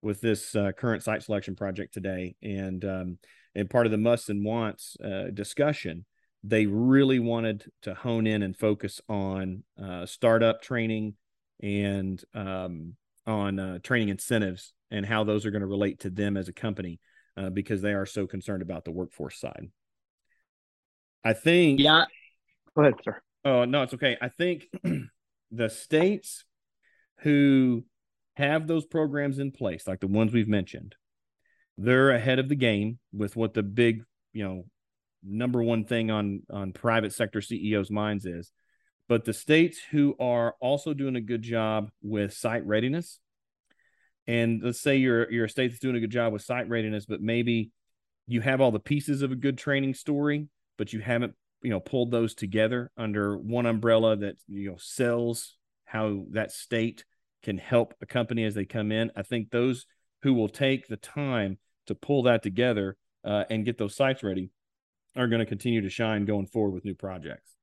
with 0.01 0.21
this 0.21 0.55
uh, 0.55 0.71
current 0.71 1.03
site 1.03 1.23
selection 1.23 1.55
project 1.55 1.93
today, 1.93 2.35
and 2.41 2.83
um, 2.85 3.17
and 3.55 3.69
part 3.69 3.85
of 3.85 3.91
the 3.91 3.97
musts 3.97 4.29
and 4.29 4.45
wants 4.45 4.95
uh, 5.03 5.31
discussion, 5.33 6.05
they 6.43 6.65
really 6.65 7.19
wanted 7.19 7.65
to 7.81 7.93
hone 7.93 8.27
in 8.27 8.43
and 8.43 8.55
focus 8.55 9.01
on 9.09 9.63
uh, 9.81 10.05
startup 10.05 10.61
training 10.61 11.15
and 11.61 12.23
um, 12.33 12.95
on 13.27 13.59
uh, 13.59 13.79
training 13.79 14.09
incentives 14.09 14.73
and 14.91 15.05
how 15.05 15.23
those 15.23 15.45
are 15.45 15.51
going 15.51 15.61
to 15.61 15.67
relate 15.67 15.99
to 15.99 16.09
them 16.09 16.37
as 16.37 16.47
a 16.47 16.53
company 16.53 16.99
uh, 17.37 17.49
because 17.49 17.81
they 17.81 17.93
are 17.93 18.05
so 18.05 18.25
concerned 18.25 18.61
about 18.61 18.85
the 18.85 18.91
workforce 18.91 19.39
side. 19.39 19.69
I 21.23 21.33
think. 21.33 21.79
Yeah. 21.79 22.05
Go 22.75 22.83
ahead, 22.83 22.95
sir. 23.03 23.21
Oh 23.45 23.65
no, 23.65 23.83
it's 23.83 23.93
okay. 23.93 24.17
I 24.21 24.29
think 24.29 24.67
the 25.51 25.69
states 25.69 26.45
who 27.19 27.83
have 28.39 28.67
those 28.67 28.85
programs 28.85 29.37
in 29.37 29.51
place, 29.51 29.85
like 29.85 29.99
the 29.99 30.07
ones 30.07 30.33
we've 30.33 30.47
mentioned, 30.47 30.95
they're 31.77 32.11
ahead 32.11 32.39
of 32.39 32.49
the 32.49 32.55
game 32.55 32.97
with 33.13 33.35
what 33.35 33.53
the 33.53 33.63
big, 33.63 34.03
you 34.33 34.43
know, 34.43 34.65
number 35.23 35.61
one 35.61 35.83
thing 35.83 36.09
on 36.09 36.41
on 36.49 36.71
private 36.71 37.13
sector 37.13 37.41
CEOs' 37.41 37.91
minds 37.91 38.25
is. 38.25 38.51
But 39.09 39.25
the 39.25 39.33
states 39.33 39.79
who 39.91 40.15
are 40.19 40.55
also 40.61 40.93
doing 40.93 41.15
a 41.15 41.21
good 41.21 41.41
job 41.41 41.91
with 42.01 42.33
site 42.33 42.65
readiness, 42.65 43.19
and 44.25 44.61
let's 44.63 44.79
say 44.79 44.97
you're 44.97 45.29
you're 45.31 45.45
a 45.45 45.49
state 45.49 45.69
that's 45.69 45.81
doing 45.81 45.97
a 45.97 45.99
good 45.99 46.11
job 46.11 46.31
with 46.31 46.41
site 46.41 46.69
readiness, 46.69 47.05
but 47.05 47.21
maybe 47.21 47.71
you 48.27 48.41
have 48.41 48.61
all 48.61 48.71
the 48.71 48.79
pieces 48.79 49.21
of 49.21 49.31
a 49.31 49.35
good 49.35 49.57
training 49.57 49.95
story, 49.95 50.47
but 50.77 50.93
you 50.93 51.01
haven't 51.01 51.33
you 51.61 51.71
know 51.71 51.81
pulled 51.81 52.11
those 52.11 52.33
together 52.33 52.89
under 52.95 53.37
one 53.37 53.65
umbrella 53.65 54.15
that 54.15 54.35
you 54.47 54.69
know 54.69 54.77
sells 54.79 55.57
how 55.83 56.23
that 56.31 56.51
state 56.51 57.03
can 57.43 57.57
help 57.57 57.93
a 58.01 58.05
company 58.05 58.43
as 58.43 58.55
they 58.55 58.65
come 58.65 58.91
in. 58.91 59.11
I 59.15 59.23
think 59.23 59.49
those 59.49 59.85
who 60.23 60.33
will 60.33 60.49
take 60.49 60.87
the 60.87 60.97
time 60.97 61.57
to 61.87 61.95
pull 61.95 62.23
that 62.23 62.43
together 62.43 62.97
uh, 63.25 63.45
and 63.49 63.65
get 63.65 63.77
those 63.77 63.95
sites 63.95 64.23
ready 64.23 64.51
are 65.15 65.27
going 65.27 65.39
to 65.39 65.45
continue 65.45 65.81
to 65.81 65.89
shine 65.89 66.25
going 66.25 66.47
forward 66.47 66.71
with 66.71 66.85
new 66.85 66.95
projects. 66.95 67.55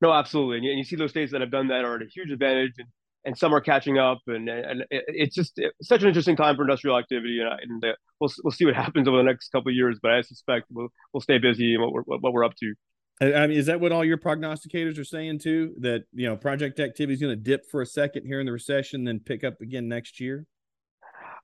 No, 0.00 0.12
absolutely. 0.12 0.56
And 0.56 0.64
you, 0.64 0.70
and 0.72 0.78
you 0.78 0.84
see 0.84 0.96
those 0.96 1.10
states 1.10 1.32
that 1.32 1.40
have 1.40 1.50
done 1.50 1.68
that 1.68 1.84
are 1.84 1.96
at 1.96 2.02
a 2.02 2.06
huge 2.12 2.30
advantage, 2.30 2.72
and, 2.78 2.88
and 3.24 3.38
some 3.38 3.54
are 3.54 3.60
catching 3.60 3.98
up. 3.98 4.18
And, 4.26 4.48
and 4.48 4.84
it's 4.90 5.34
just 5.34 5.52
it's 5.56 5.88
such 5.88 6.02
an 6.02 6.08
interesting 6.08 6.36
time 6.36 6.56
for 6.56 6.62
industrial 6.62 6.98
activity. 6.98 7.40
And, 7.40 7.48
and 7.62 7.84
uh, 7.84 7.96
we'll, 8.20 8.30
we'll 8.42 8.50
see 8.50 8.64
what 8.64 8.74
happens 8.84 9.06
over 9.06 9.16
the 9.16 9.22
next 9.22 9.50
couple 9.50 9.70
of 9.70 9.76
years. 9.76 9.98
But 10.02 10.12
I 10.12 10.20
suspect 10.22 10.66
we'll, 10.70 10.88
we'll 11.12 11.20
stay 11.20 11.38
busy 11.38 11.74
and 11.74 11.82
what 11.82 11.92
we're, 11.92 12.18
what 12.18 12.32
we're 12.32 12.44
up 12.44 12.56
to. 12.56 12.74
I 13.22 13.46
mean, 13.46 13.56
is 13.56 13.66
that 13.66 13.80
what 13.80 13.92
all 13.92 14.04
your 14.04 14.18
prognosticators 14.18 14.98
are 14.98 15.04
saying 15.04 15.38
too? 15.38 15.74
That 15.78 16.04
you 16.12 16.26
know, 16.26 16.36
project 16.36 16.80
activity 16.80 17.14
is 17.14 17.20
going 17.20 17.36
to 17.36 17.42
dip 17.42 17.66
for 17.70 17.80
a 17.80 17.86
second 17.86 18.26
here 18.26 18.40
in 18.40 18.46
the 18.46 18.52
recession, 18.52 19.04
then 19.04 19.20
pick 19.20 19.44
up 19.44 19.60
again 19.60 19.88
next 19.88 20.18
year. 20.18 20.46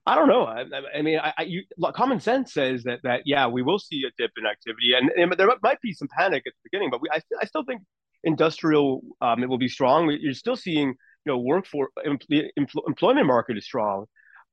I 0.05 0.15
don't 0.15 0.27
know. 0.27 0.45
I, 0.45 0.65
I 0.95 1.01
mean, 1.01 1.19
I, 1.19 1.33
I, 1.37 1.43
you, 1.43 1.63
common 1.93 2.19
sense 2.19 2.53
says 2.53 2.83
that 2.83 2.99
that 3.03 3.21
yeah, 3.25 3.47
we 3.47 3.61
will 3.61 3.79
see 3.79 4.03
a 4.05 4.11
dip 4.17 4.31
in 4.37 4.45
activity, 4.45 4.93
and, 4.97 5.09
and 5.11 5.31
there 5.37 5.49
might 5.61 5.79
be 5.81 5.93
some 5.93 6.07
panic 6.07 6.43
at 6.47 6.53
the 6.53 6.69
beginning, 6.69 6.89
but 6.89 7.01
we, 7.01 7.09
I, 7.11 7.21
I 7.41 7.45
still 7.45 7.63
think 7.63 7.81
industrial 8.23 9.01
um, 9.21 9.43
it 9.43 9.49
will 9.49 9.57
be 9.57 9.69
strong. 9.69 10.09
You're 10.19 10.33
still 10.33 10.55
seeing 10.55 10.89
you 10.89 10.95
know 11.31 11.37
workforce 11.37 11.91
empl- 12.05 12.49
employment 12.87 13.27
market 13.27 13.57
is 13.57 13.65
strong, 13.65 14.05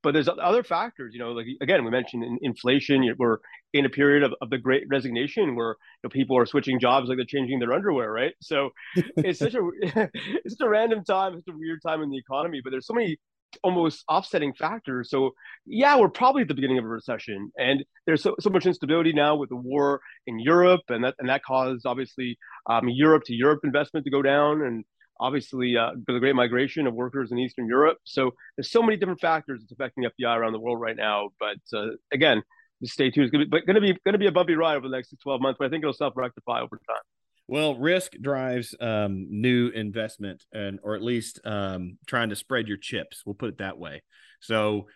but 0.03 0.13
there's 0.13 0.29
other 0.29 0.63
factors. 0.63 1.13
You 1.13 1.19
know, 1.19 1.31
like 1.31 1.47
again, 1.61 1.83
we 1.83 1.91
mentioned 1.91 2.39
inflation. 2.41 3.13
We're 3.17 3.37
in 3.73 3.85
a 3.85 3.89
period 3.89 4.23
of, 4.23 4.33
of 4.41 4.49
the 4.49 4.57
Great 4.57 4.83
Resignation 4.89 5.55
where 5.55 5.71
you 5.71 5.75
know, 6.05 6.09
people 6.09 6.37
are 6.37 6.45
switching 6.45 6.79
jobs 6.79 7.09
like 7.09 7.17
they're 7.17 7.25
changing 7.25 7.59
their 7.59 7.73
underwear, 7.73 8.11
right? 8.11 8.33
So 8.41 8.69
it's 8.95 9.39
such 9.39 9.55
a 9.55 9.61
it's 9.81 10.57
such 10.57 10.65
a 10.65 10.69
random 10.69 11.03
time, 11.03 11.35
it's 11.35 11.47
a 11.47 11.57
weird 11.57 11.79
time 11.85 12.01
in 12.01 12.09
the 12.09 12.17
economy. 12.17 12.61
But 12.63 12.71
there's 12.71 12.87
so 12.87 12.93
many 12.93 13.17
almost 13.63 14.03
offsetting 14.09 14.53
factors. 14.53 15.09
So 15.09 15.31
yeah, 15.65 15.97
we're 15.97 16.09
probably 16.09 16.43
at 16.43 16.47
the 16.47 16.53
beginning 16.53 16.77
of 16.77 16.85
a 16.85 16.89
recession, 16.89 17.51
and 17.57 17.83
there's 18.05 18.21
so, 18.21 18.35
so 18.39 18.49
much 18.49 18.65
instability 18.65 19.13
now 19.13 19.35
with 19.35 19.49
the 19.49 19.55
war 19.55 20.01
in 20.27 20.39
Europe, 20.39 20.81
and 20.89 21.03
that 21.03 21.15
and 21.19 21.29
that 21.29 21.43
caused 21.43 21.85
obviously 21.85 22.37
um, 22.69 22.87
Europe 22.89 23.23
to 23.25 23.33
Europe 23.33 23.61
investment 23.63 24.05
to 24.05 24.11
go 24.11 24.21
down, 24.21 24.61
and 24.61 24.85
obviously 25.19 25.77
uh, 25.77 25.91
the 26.05 26.19
great 26.19 26.35
migration 26.35 26.87
of 26.87 26.93
workers 26.93 27.31
in 27.31 27.39
Eastern 27.39 27.67
Europe. 27.67 27.97
So 28.03 28.31
there's 28.55 28.71
so 28.71 28.81
many 28.81 28.97
different 28.97 29.19
factors 29.19 29.61
that's 29.61 29.71
affecting 29.71 30.03
FDI 30.03 30.37
around 30.37 30.53
the 30.53 30.59
world 30.59 30.79
right 30.79 30.95
now. 30.95 31.29
But 31.39 31.57
uh, 31.77 31.91
again, 32.11 32.43
just 32.81 32.93
stay 32.93 33.09
tuned. 33.09 33.25
It's 33.25 33.31
going 33.31 33.45
to 33.45 33.49
be, 33.49 33.65
going 33.65 33.75
to 33.75 33.81
be 33.81 33.99
going 34.05 34.13
to 34.13 34.19
be 34.19 34.27
a 34.27 34.31
bumpy 34.31 34.55
ride 34.55 34.75
over 34.75 34.87
the 34.87 34.95
next 34.95 35.13
12 35.21 35.41
months, 35.41 35.57
but 35.59 35.65
I 35.65 35.69
think 35.69 35.83
it'll 35.83 35.93
self 35.93 36.13
rectify 36.15 36.61
over 36.61 36.79
time. 36.87 37.01
Well, 37.47 37.75
risk 37.75 38.13
drives 38.21 38.75
um, 38.79 39.27
new 39.29 39.69
investment, 39.69 40.43
and 40.53 40.79
or 40.83 40.95
at 40.95 41.01
least 41.01 41.39
um, 41.45 41.97
trying 42.05 42.29
to 42.29 42.35
spread 42.35 42.67
your 42.67 42.77
chips. 42.77 43.23
We'll 43.25 43.35
put 43.35 43.49
it 43.49 43.57
that 43.59 43.77
way. 43.77 44.03
So, 44.41 44.87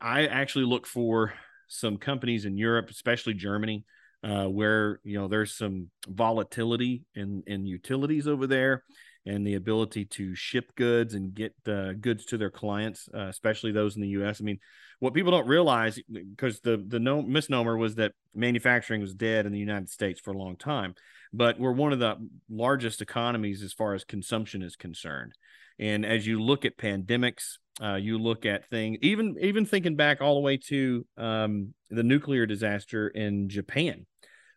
I 0.00 0.26
actually 0.26 0.64
look 0.64 0.86
for 0.86 1.32
some 1.68 1.96
companies 1.96 2.44
in 2.44 2.58
Europe, 2.58 2.90
especially 2.90 3.34
Germany, 3.34 3.84
uh, 4.24 4.46
where 4.46 5.00
you 5.04 5.18
know 5.18 5.28
there's 5.28 5.56
some 5.56 5.90
volatility 6.08 7.04
in 7.14 7.44
in 7.46 7.66
utilities 7.66 8.26
over 8.26 8.46
there, 8.46 8.82
and 9.24 9.46
the 9.46 9.54
ability 9.54 10.04
to 10.04 10.34
ship 10.34 10.74
goods 10.74 11.14
and 11.14 11.34
get 11.34 11.54
uh, 11.68 11.92
goods 11.92 12.24
to 12.26 12.38
their 12.38 12.50
clients, 12.50 13.08
uh, 13.14 13.28
especially 13.28 13.72
those 13.72 13.96
in 13.96 14.02
the 14.02 14.08
U.S. 14.08 14.40
I 14.40 14.44
mean, 14.44 14.58
what 14.98 15.14
people 15.14 15.32
don't 15.32 15.46
realize 15.46 15.98
because 16.10 16.60
the 16.60 16.82
the 16.86 17.00
no, 17.00 17.22
misnomer 17.22 17.76
was 17.76 17.96
that 17.96 18.12
manufacturing 18.34 19.00
was 19.00 19.14
dead 19.14 19.46
in 19.46 19.52
the 19.52 19.58
United 19.58 19.90
States 19.90 20.20
for 20.20 20.32
a 20.32 20.38
long 20.38 20.56
time 20.56 20.94
but 21.32 21.58
we're 21.58 21.72
one 21.72 21.92
of 21.92 21.98
the 21.98 22.16
largest 22.50 23.00
economies 23.00 23.62
as 23.62 23.72
far 23.72 23.94
as 23.94 24.04
consumption 24.04 24.62
is 24.62 24.76
concerned. 24.76 25.32
And 25.78 26.04
as 26.04 26.26
you 26.26 26.40
look 26.40 26.64
at 26.64 26.76
pandemics, 26.76 27.58
uh, 27.82 27.94
you 27.94 28.18
look 28.18 28.44
at 28.44 28.68
things, 28.68 28.98
even 29.00 29.36
even 29.40 29.64
thinking 29.64 29.96
back 29.96 30.20
all 30.20 30.34
the 30.34 30.40
way 30.40 30.58
to 30.68 31.06
um, 31.16 31.74
the 31.90 32.02
nuclear 32.02 32.44
disaster 32.44 33.08
in 33.08 33.48
Japan 33.48 34.06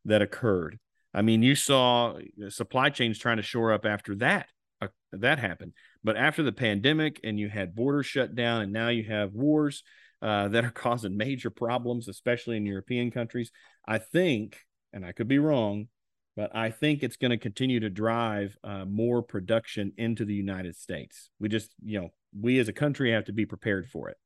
that 0.03 0.21
occurred. 0.21 0.77
I 1.13 1.21
mean, 1.21 1.41
you 1.41 1.55
saw 1.55 2.19
supply 2.49 2.89
chains 2.89 3.17
trying 3.17 3.37
to 3.37 3.43
shore 3.43 3.71
up 3.71 3.85
after 3.85 4.15
that 4.15 4.47
uh, 4.81 4.87
that 5.13 5.39
happened. 5.39 5.73
But 6.03 6.17
after 6.17 6.43
the 6.43 6.51
pandemic, 6.51 7.19
and 7.23 7.39
you 7.39 7.49
had 7.49 7.75
borders 7.75 8.05
shut 8.05 8.35
down, 8.35 8.61
and 8.61 8.73
now 8.73 8.89
you 8.89 9.03
have 9.03 9.33
wars 9.33 9.83
uh, 10.21 10.47
that 10.49 10.65
are 10.65 10.71
causing 10.85 11.17
major 11.17 11.49
problems, 11.49 12.07
especially 12.07 12.57
in 12.57 12.65
European 12.65 13.11
countries. 13.11 13.51
I 13.87 13.97
think, 13.99 14.57
and 14.93 15.05
I 15.05 15.11
could 15.11 15.27
be 15.27 15.39
wrong, 15.39 15.87
but 16.35 16.55
I 16.55 16.69
think 16.69 17.01
it's 17.01 17.17
going 17.17 17.31
to 17.31 17.37
continue 17.37 17.79
to 17.79 17.89
drive 17.89 18.57
uh, 18.63 18.85
more 18.85 19.21
production 19.21 19.93
into 19.97 20.25
the 20.25 20.33
United 20.33 20.75
States. 20.75 21.29
We 21.39 21.47
just, 21.47 21.73
you 21.83 22.01
know, 22.01 22.09
we 22.37 22.59
as 22.59 22.67
a 22.67 22.73
country 22.73 23.11
have 23.11 23.25
to 23.25 23.33
be 23.33 23.45
prepared 23.45 23.87
for 23.89 24.09
it. 24.09 24.17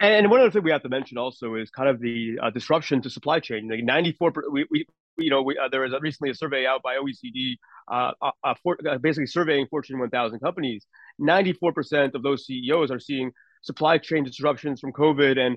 And 0.00 0.30
one 0.30 0.40
other 0.40 0.50
thing 0.50 0.62
we 0.62 0.70
have 0.70 0.82
to 0.82 0.88
mention 0.88 1.18
also 1.18 1.54
is 1.54 1.70
kind 1.70 1.88
of 1.88 2.00
the 2.00 2.38
uh, 2.40 2.50
disruption 2.50 3.00
to 3.02 3.10
supply 3.10 3.40
chain. 3.40 3.68
Like 3.68 3.84
94, 3.84 4.32
we, 4.50 4.66
we 4.70 4.86
you 5.16 5.30
know, 5.30 5.42
we, 5.42 5.58
uh, 5.58 5.68
there 5.68 5.82
was 5.82 5.92
a, 5.92 6.00
recently 6.00 6.30
a 6.30 6.34
survey 6.34 6.66
out 6.66 6.82
by 6.82 6.96
OECD, 6.96 7.56
uh, 7.90 8.12
uh, 8.20 8.30
uh, 8.42 8.54
for, 8.62 8.76
uh, 8.88 8.98
basically 8.98 9.26
surveying 9.26 9.66
Fortune 9.68 9.98
1000 9.98 10.40
companies. 10.40 10.86
94% 11.20 12.14
of 12.14 12.22
those 12.22 12.46
CEOs 12.46 12.90
are 12.90 12.98
seeing 13.00 13.32
supply 13.62 13.98
chain 13.98 14.24
disruptions 14.24 14.80
from 14.80 14.92
COVID 14.92 15.38
and 15.38 15.56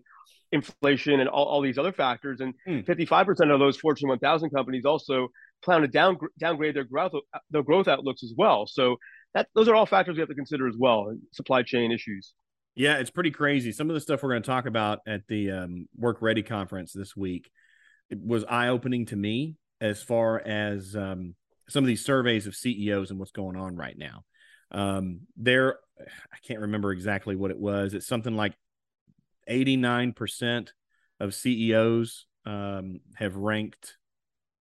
inflation 0.52 1.20
and 1.20 1.30
all, 1.30 1.46
all 1.46 1.62
these 1.62 1.78
other 1.78 1.92
factors. 1.92 2.40
And 2.40 2.54
mm. 2.68 2.86
55% 2.86 3.52
of 3.52 3.60
those 3.60 3.78
Fortune 3.78 4.10
1000 4.10 4.50
companies 4.50 4.86
also 4.86 5.30
plan 5.64 5.82
to 5.82 5.88
down, 5.88 6.18
downgrade 6.40 6.76
their 6.76 6.84
growth, 6.84 7.14
their 7.50 7.64
growth 7.64 7.88
outlooks 7.88 8.24
as 8.24 8.34
well. 8.38 8.68
So 8.68 8.98
that 9.34 9.48
those 9.56 9.68
are 9.68 9.76
all 9.76 9.86
factors 9.86 10.16
we 10.16 10.22
have 10.22 10.30
to 10.30 10.36
consider 10.36 10.68
as 10.68 10.76
well, 10.78 11.16
supply 11.32 11.64
chain 11.64 11.92
issues. 11.92 12.34
Yeah, 12.76 13.00
it's 13.00 13.10
pretty 13.10 13.32
crazy. 13.32 13.72
Some 13.72 13.90
of 13.90 13.96
the 13.96 14.00
stuff 14.00 14.22
we're 14.22 14.30
going 14.30 14.44
to 14.44 14.48
talk 14.48 14.68
about 14.68 15.00
at 15.08 15.22
the 15.28 15.52
um, 15.52 15.90
Work 15.98 16.22
Ready 16.22 16.44
conference 16.44 16.94
this 16.94 17.18
week 17.18 17.50
was 18.12 18.44
eye 18.46 18.70
opening 18.70 19.06
to 19.08 19.16
me 19.16 19.56
as 19.82 20.02
far 20.02 20.40
as 20.40 20.96
um, 20.96 21.36
some 21.70 21.84
of 21.84 21.88
these 21.88 22.04
surveys 22.04 22.48
of 22.48 22.56
CEOs 22.56 23.12
and 23.12 23.20
what's 23.20 23.32
going 23.32 23.56
on 23.56 23.76
right 23.76 23.98
now. 23.98 24.24
Um, 24.72 25.22
there, 25.36 25.80
I 26.00 26.38
can't 26.46 26.62
remember 26.62 26.92
exactly 26.92 27.36
what 27.36 27.52
it 27.52 27.60
was. 27.60 27.94
It's 27.94 28.08
something 28.08 28.36
like 28.36 28.54
89% 29.50 30.70
of 31.20 31.34
CEOs 31.34 32.26
um, 32.46 33.00
have 33.16 33.36
ranked 33.36 33.98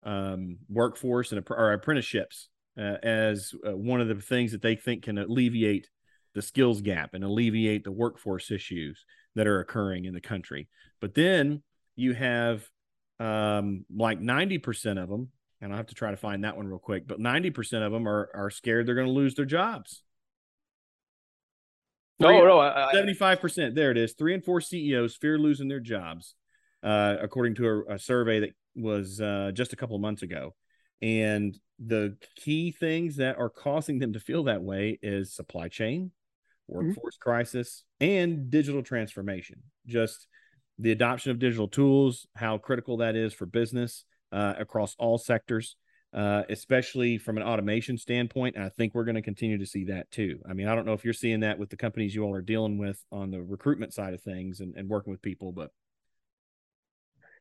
um, 0.04 0.60
workforce 0.70 1.32
and 1.32 1.44
or 1.50 1.74
apprenticeships 1.74 2.50
uh, 2.78 2.98
as 3.04 3.54
uh, 3.68 3.76
one 3.76 4.02
of 4.02 4.08
the 4.08 4.16
things 4.16 4.52
that 4.52 4.62
they 4.62 4.76
think 4.76 5.04
can 5.04 5.18
alleviate 5.18 5.90
the 6.34 6.42
skills 6.42 6.82
gap 6.82 7.14
and 7.14 7.24
alleviate 7.24 7.84
the 7.84 7.92
workforce 7.92 8.52
issues 8.52 9.06
that 9.36 9.48
are 9.48 9.60
occurring 9.60 10.06
in 10.06 10.14
the 10.14 10.22
country. 10.22 10.68
But 11.02 11.16
then 11.16 11.64
you 11.96 12.14
have 12.14 12.68
um, 13.20 13.86
like 13.96 14.20
90% 14.20 15.02
of 15.02 15.10
them, 15.10 15.30
and 15.62 15.72
I'll 15.72 15.78
have 15.78 15.88
to 15.88 15.96
try 15.96 16.12
to 16.12 16.18
find 16.18 16.44
that 16.44 16.58
one 16.58 16.68
real 16.68 16.80
quick, 16.80 17.08
but 17.08 17.20
90% 17.20 17.86
of 17.86 17.92
them 17.92 18.08
are, 18.08 18.30
are 18.34 18.50
scared 18.50 18.86
they're 18.86 18.96
going 18.96 19.08
to 19.08 19.14
lose 19.14 19.36
their 19.36 19.46
jobs. 19.46 20.04
No, 22.20 22.30
Three, 22.30 22.48
no, 22.48 22.60
I, 22.60 22.92
75%. 22.94 23.76
There 23.76 23.92
it 23.92 23.98
is. 23.98 24.14
Three 24.14 24.34
and 24.34 24.44
four 24.44 24.60
CEOs 24.60 25.16
fear 25.16 25.38
losing 25.38 25.68
their 25.68 25.80
jobs, 25.80 26.36
uh, 26.82 27.16
according 27.22 27.56
to 27.56 27.68
a, 27.68 27.96
a, 27.96 28.00
survey 28.00 28.40
that 28.40 28.56
was 28.76 29.22
uh, 29.22 29.52
just 29.54 29.72
a 29.72 29.76
couple 29.76 29.96
of 29.96 30.02
months 30.02 30.24
ago. 30.24 30.56
And 31.00 31.56
the 31.78 32.18
key 32.36 32.72
things 32.72 33.18
that 33.18 33.38
are 33.38 33.52
causing 33.52 34.00
them 34.00 34.14
to 34.14 34.20
feel 34.20 34.46
that 34.46 34.64
way 34.64 34.98
is 35.04 35.32
supply 35.32 35.68
chain, 35.68 36.12
Mm-hmm. 36.70 36.88
workforce 36.88 37.16
mm-hmm. 37.16 37.30
crisis, 37.30 37.84
and 38.00 38.50
digital 38.50 38.84
transformation. 38.84 39.62
Just 39.86 40.28
the 40.80 40.92
adoption 40.92 41.32
of 41.32 41.40
digital 41.40 41.68
tools, 41.68 42.28
how 42.36 42.58
critical 42.58 42.98
that 42.98 43.16
is 43.16 43.34
for 43.34 43.46
business 43.46 44.06
uh, 44.32 44.54
across 44.58 44.96
all 45.00 45.18
sectors, 45.18 45.76
uh, 46.14 46.44
especially 46.50 47.18
from 47.18 47.38
an 47.38 47.44
automation 47.44 47.98
standpoint. 47.98 48.56
And 48.56 48.64
I 48.64 48.70
think 48.70 48.94
we're 48.94 49.06
going 49.06 49.16
to 49.16 49.22
continue 49.22 49.58
to 49.58 49.66
see 49.66 49.86
that 49.86 50.12
too. 50.12 50.40
I 50.48 50.54
mean, 50.54 50.68
I 50.68 50.76
don't 50.76 50.86
know 50.86 50.94
if 50.94 51.04
you're 51.04 51.14
seeing 51.14 51.42
that 51.42 51.58
with 51.58 51.70
the 51.70 51.78
companies 51.78 52.14
you 52.14 52.24
all 52.24 52.36
are 52.36 52.42
dealing 52.42 52.78
with 52.78 53.04
on 53.12 53.32
the 53.32 53.42
recruitment 53.42 53.94
side 53.94 54.14
of 54.14 54.22
things 54.22 54.60
and, 54.60 54.76
and 54.76 54.88
working 54.90 55.12
with 55.12 55.22
people, 55.22 55.52
but 55.52 55.72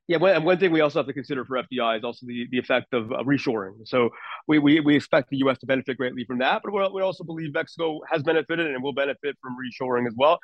yeah, 0.08 0.18
one, 0.18 0.44
one 0.44 0.58
thing 0.58 0.70
we 0.70 0.82
also 0.82 1.00
have 1.00 1.06
to 1.06 1.12
consider 1.12 1.44
for 1.44 1.60
FDI 1.60 1.98
is 1.98 2.04
also 2.04 2.26
the, 2.26 2.46
the 2.52 2.58
effect 2.58 2.94
of 2.94 3.10
uh, 3.10 3.24
reshoring. 3.24 3.74
So 3.84 4.10
we, 4.46 4.60
we, 4.60 4.78
we 4.78 4.94
expect 4.94 5.30
the 5.30 5.38
U.S. 5.38 5.58
to 5.58 5.66
benefit 5.66 5.96
greatly 5.96 6.24
from 6.24 6.38
that, 6.38 6.62
but 6.62 6.72
we 6.72 7.02
also 7.02 7.24
believe 7.24 7.52
Mexico 7.52 8.00
has 8.08 8.22
benefited 8.22 8.68
and 8.68 8.82
will 8.84 8.92
benefit 8.92 9.36
from 9.42 9.56
reshoring 9.56 10.06
as 10.06 10.14
well. 10.16 10.38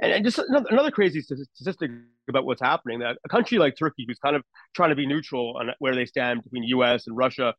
And, 0.00 0.12
and 0.12 0.24
just 0.24 0.38
another, 0.38 0.66
another 0.70 0.90
crazy 0.90 1.20
statistic 1.20 1.90
about 2.28 2.44
what's 2.44 2.62
happening 2.62 3.00
that 3.00 3.16
a 3.24 3.28
country 3.28 3.58
like 3.58 3.76
Turkey, 3.76 4.04
who's 4.06 4.18
kind 4.18 4.36
of 4.36 4.42
trying 4.74 4.90
to 4.90 4.96
be 4.96 5.06
neutral 5.06 5.56
on 5.58 5.70
where 5.78 5.94
they 5.94 6.06
stand 6.06 6.42
between 6.44 6.62
the 6.62 6.68
U.S. 6.68 7.06
and 7.06 7.16
Russia, 7.16 7.54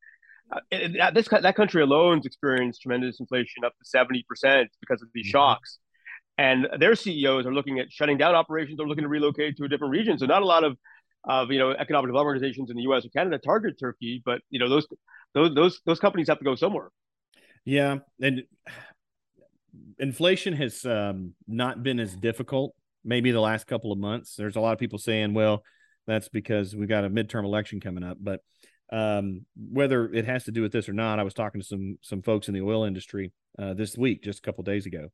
uh, 0.52 0.60
it, 0.72 1.14
this 1.14 1.28
that 1.28 1.56
country 1.56 1.82
alone's 1.82 2.26
experienced 2.26 2.82
tremendous 2.82 3.20
inflation 3.20 3.64
up 3.66 3.74
to 3.78 3.86
seventy 3.86 4.24
percent 4.28 4.70
because 4.80 5.02
of 5.02 5.10
these 5.14 5.26
mm-hmm. 5.26 5.32
shocks 5.32 5.80
and 6.40 6.70
their 6.80 6.96
CEOs 6.96 7.46
are 7.46 7.54
looking 7.54 7.80
at 7.80 7.92
shutting 7.92 8.18
down 8.18 8.34
operations 8.34 8.80
or 8.80 8.88
looking 8.88 9.04
to 9.04 9.10
relocate 9.10 9.58
to 9.58 9.66
a 9.66 9.68
different 9.68 9.92
region. 9.92 10.18
So 10.18 10.26
not 10.26 10.42
a 10.42 10.46
lot 10.46 10.64
of 10.64 10.78
of 11.26 11.52
you 11.52 11.60
know 11.60 11.72
economic 11.72 12.08
development 12.08 12.28
organizations 12.28 12.70
in 12.70 12.78
the 12.78 12.84
U.S. 12.84 13.06
or 13.06 13.10
Canada 13.10 13.38
target 13.38 13.76
Turkey, 13.78 14.22
but 14.24 14.40
you 14.50 14.58
know 14.58 14.70
those 14.70 14.88
those 15.34 15.54
those 15.54 15.82
those 15.86 16.00
companies 16.00 16.30
have 16.30 16.40
to 16.40 16.46
go 16.46 16.56
somewhere. 16.56 16.90
Yeah, 17.66 17.98
and 18.22 18.44
inflation 20.00 20.54
has 20.54 20.86
um, 20.86 21.34
not 21.48 21.84
been 21.84 22.00
as 22.00 22.16
difficult 22.16 22.74
maybe 23.04 23.32
the 23.32 23.40
last 23.40 23.66
couple 23.68 23.92
of 23.92 24.00
months. 24.00 24.36
There's 24.36 24.56
a 24.56 24.60
lot 24.60 24.74
of 24.74 24.80
people 24.80 25.00
saying, 25.00 25.34
well, 25.34 25.64
that's 26.06 26.30
because 26.30 26.76
we've 26.76 26.90
got 26.90 27.06
a 27.06 27.10
midterm 27.10 27.46
election 27.46 27.80
coming 27.80 28.04
up, 28.04 28.18
but 28.20 28.42
um, 28.92 29.46
whether 29.56 30.12
it 30.12 30.26
has 30.26 30.46
to 30.46 30.52
do 30.52 30.62
with 30.62 30.72
this 30.72 30.90
or 30.90 30.94
not, 30.94 31.20
I 31.20 31.24
was 31.24 31.34
talking 31.34 31.62
to 31.62 31.68
some 31.68 31.98
some 32.02 32.22
folks 32.22 32.48
in 32.48 32.54
the 32.56 32.62
oil 32.62 32.86
industry 32.86 33.32
uh, 33.60 33.74
this 33.76 33.98
week, 33.98 34.24
just 34.24 34.40
a 34.40 34.42
couple 34.42 34.64
days 34.64 34.88
ago, 34.88 35.10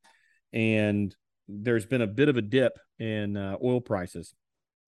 and 0.54 1.14
there's 1.48 1.86
been 1.86 2.02
a 2.02 2.08
bit 2.08 2.30
of 2.30 2.38
a 2.38 2.42
dip 2.42 2.74
in 3.00 3.36
uh, 3.36 3.58
oil 3.62 3.82
prices. 3.82 4.34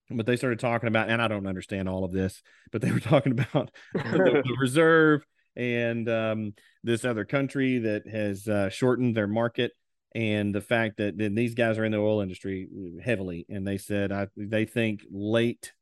But 0.09 0.25
they 0.25 0.37
started 0.37 0.59
talking 0.59 0.87
about, 0.87 1.09
and 1.09 1.21
I 1.21 1.27
don't 1.27 1.47
understand 1.47 1.89
all 1.89 2.05
of 2.05 2.13
this, 2.13 2.41
but 2.71 2.81
they 2.81 2.91
were 2.91 2.99
talking 3.01 3.33
about 3.33 3.71
the, 3.93 4.41
the, 4.45 4.55
reserve 4.59 5.25
and 5.57 6.07
um, 6.07 6.53
this 6.81 7.03
other 7.03 7.25
country 7.25 7.79
that 7.79 8.07
has 8.07 8.47
uh, 8.47 8.69
shortened 8.69 9.17
their 9.17 9.27
market, 9.27 9.73
and 10.15 10.53
the 10.53 10.61
fact 10.61 10.97
that 10.97 11.17
these 11.17 11.55
guys 11.55 11.77
are 11.77 11.85
in 11.85 11.91
the 11.91 11.97
oil 11.97 12.21
industry 12.21 12.67
heavily, 13.03 13.45
and 13.49 13.67
they 13.67 13.77
said 13.77 14.11
I, 14.11 14.27
they 14.35 14.65
think 14.65 15.03
late 15.11 15.73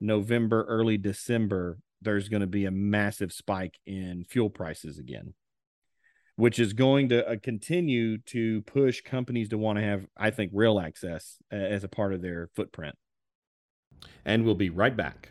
November, 0.00 0.64
early 0.64 0.98
December, 0.98 1.78
there's 2.00 2.28
going 2.28 2.40
to 2.40 2.46
be 2.46 2.64
a 2.64 2.70
massive 2.70 3.32
spike 3.32 3.78
in 3.86 4.24
fuel 4.24 4.50
prices 4.50 4.98
again, 4.98 5.34
which 6.36 6.58
is 6.58 6.72
going 6.72 7.08
to 7.10 7.26
uh, 7.26 7.36
continue 7.42 8.18
to 8.18 8.62
push 8.62 9.00
companies 9.02 9.48
to 9.50 9.58
want 9.58 9.78
to 9.78 9.84
have, 9.84 10.06
I 10.16 10.30
think, 10.30 10.50
rail 10.54 10.80
access 10.80 11.38
uh, 11.52 11.56
as 11.56 11.84
a 11.84 11.88
part 11.88 12.12
of 12.12 12.22
their 12.22 12.48
footprint 12.54 12.96
and 14.24 14.44
we'll 14.44 14.54
be 14.54 14.70
right 14.70 14.96
back. 14.96 15.30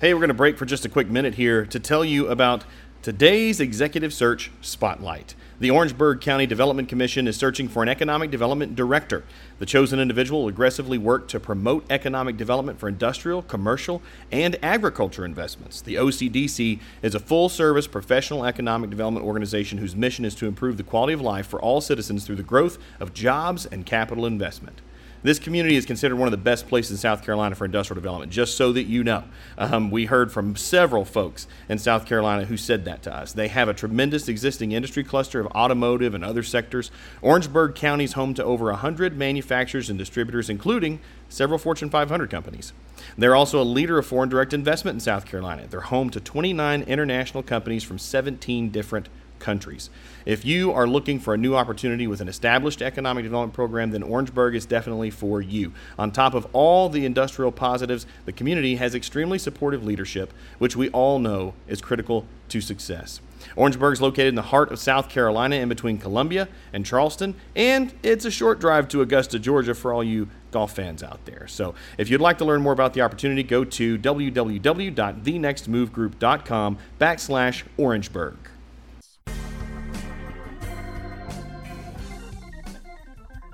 Hey, 0.00 0.14
we're 0.14 0.20
going 0.20 0.28
to 0.28 0.34
break 0.34 0.56
for 0.56 0.64
just 0.64 0.86
a 0.86 0.88
quick 0.88 1.10
minute 1.10 1.34
here 1.34 1.66
to 1.66 1.78
tell 1.78 2.06
you 2.06 2.28
about 2.28 2.64
today's 3.02 3.60
Executive 3.60 4.14
Search 4.14 4.50
Spotlight. 4.62 5.34
The 5.58 5.70
Orangeburg 5.70 6.22
County 6.22 6.46
Development 6.46 6.88
Commission 6.88 7.28
is 7.28 7.36
searching 7.36 7.68
for 7.68 7.82
an 7.82 7.90
economic 7.90 8.30
development 8.30 8.74
director. 8.74 9.24
The 9.58 9.66
chosen 9.66 10.00
individual 10.00 10.40
will 10.40 10.48
aggressively 10.48 10.96
work 10.96 11.28
to 11.28 11.38
promote 11.38 11.84
economic 11.90 12.38
development 12.38 12.80
for 12.80 12.88
industrial, 12.88 13.42
commercial, 13.42 14.00
and 14.32 14.56
agriculture 14.62 15.26
investments. 15.26 15.82
The 15.82 15.96
OCDC 15.96 16.80
is 17.02 17.14
a 17.14 17.20
full 17.20 17.50
service 17.50 17.86
professional 17.86 18.46
economic 18.46 18.88
development 18.88 19.26
organization 19.26 19.76
whose 19.76 19.94
mission 19.94 20.24
is 20.24 20.34
to 20.36 20.46
improve 20.46 20.78
the 20.78 20.82
quality 20.82 21.12
of 21.12 21.20
life 21.20 21.46
for 21.46 21.60
all 21.60 21.82
citizens 21.82 22.24
through 22.24 22.36
the 22.36 22.42
growth 22.42 22.78
of 23.00 23.12
jobs 23.12 23.66
and 23.66 23.84
capital 23.84 24.24
investment. 24.24 24.80
This 25.22 25.38
community 25.38 25.76
is 25.76 25.84
considered 25.84 26.16
one 26.16 26.28
of 26.28 26.32
the 26.32 26.38
best 26.38 26.66
places 26.66 26.92
in 26.92 26.96
South 26.96 27.22
Carolina 27.22 27.54
for 27.54 27.66
industrial 27.66 28.00
development, 28.00 28.32
just 28.32 28.56
so 28.56 28.72
that 28.72 28.84
you 28.84 29.04
know. 29.04 29.24
Um, 29.58 29.90
we 29.90 30.06
heard 30.06 30.32
from 30.32 30.56
several 30.56 31.04
folks 31.04 31.46
in 31.68 31.78
South 31.78 32.06
Carolina 32.06 32.46
who 32.46 32.56
said 32.56 32.86
that 32.86 33.02
to 33.02 33.14
us. 33.14 33.32
They 33.32 33.48
have 33.48 33.68
a 33.68 33.74
tremendous 33.74 34.28
existing 34.28 34.72
industry 34.72 35.04
cluster 35.04 35.38
of 35.38 35.46
automotive 35.48 36.14
and 36.14 36.24
other 36.24 36.42
sectors. 36.42 36.90
Orangeburg 37.20 37.74
County 37.74 38.04
is 38.04 38.14
home 38.14 38.32
to 38.34 38.44
over 38.44 38.66
100 38.66 39.16
manufacturers 39.16 39.90
and 39.90 39.98
distributors, 39.98 40.48
including 40.48 41.00
several 41.28 41.58
Fortune 41.58 41.90
500 41.90 42.30
companies. 42.30 42.72
They're 43.18 43.36
also 43.36 43.60
a 43.60 43.64
leader 43.64 43.98
of 43.98 44.06
foreign 44.06 44.30
direct 44.30 44.54
investment 44.54 44.96
in 44.96 45.00
South 45.00 45.26
Carolina. 45.26 45.66
They're 45.68 45.80
home 45.80 46.08
to 46.10 46.20
29 46.20 46.82
international 46.82 47.42
companies 47.42 47.84
from 47.84 47.98
17 47.98 48.70
different 48.70 49.08
countries. 49.40 49.90
If 50.24 50.44
you 50.44 50.72
are 50.72 50.86
looking 50.86 51.18
for 51.18 51.34
a 51.34 51.38
new 51.38 51.56
opportunity 51.56 52.06
with 52.06 52.20
an 52.20 52.28
established 52.28 52.82
economic 52.82 53.24
development 53.24 53.54
program, 53.54 53.90
then 53.90 54.02
Orangeburg 54.02 54.54
is 54.54 54.66
definitely 54.66 55.10
for 55.10 55.40
you. 55.40 55.72
On 55.98 56.12
top 56.12 56.34
of 56.34 56.46
all 56.52 56.88
the 56.88 57.04
industrial 57.04 57.50
positives, 57.50 58.06
the 58.26 58.32
community 58.32 58.76
has 58.76 58.94
extremely 58.94 59.38
supportive 59.38 59.84
leadership, 59.84 60.32
which 60.58 60.76
we 60.76 60.88
all 60.90 61.18
know 61.18 61.54
is 61.66 61.80
critical 61.80 62.26
to 62.48 62.60
success. 62.60 63.20
Orangeburg 63.56 63.94
is 63.94 64.02
located 64.02 64.28
in 64.28 64.34
the 64.34 64.42
heart 64.42 64.70
of 64.70 64.78
South 64.78 65.08
Carolina 65.08 65.56
in 65.56 65.68
between 65.68 65.98
Columbia 65.98 66.46
and 66.72 66.86
Charleston, 66.86 67.34
and 67.56 67.92
it's 68.02 68.24
a 68.24 68.30
short 68.30 68.60
drive 68.60 68.86
to 68.88 69.02
Augusta, 69.02 69.38
Georgia 69.38 69.74
for 69.74 69.92
all 69.92 70.02
you 70.04 70.28
golf 70.50 70.74
fans 70.74 71.02
out 71.02 71.24
there. 71.24 71.46
So 71.46 71.74
if 71.96 72.10
you'd 72.10 72.20
like 72.20 72.36
to 72.38 72.44
learn 72.44 72.62
more 72.62 72.72
about 72.72 72.94
the 72.94 73.00
opportunity, 73.00 73.42
go 73.42 73.64
to 73.64 73.98
www.thenextmovegroup.com 73.98 76.78
backslash 77.00 77.64
Orangeburg. 77.76 78.49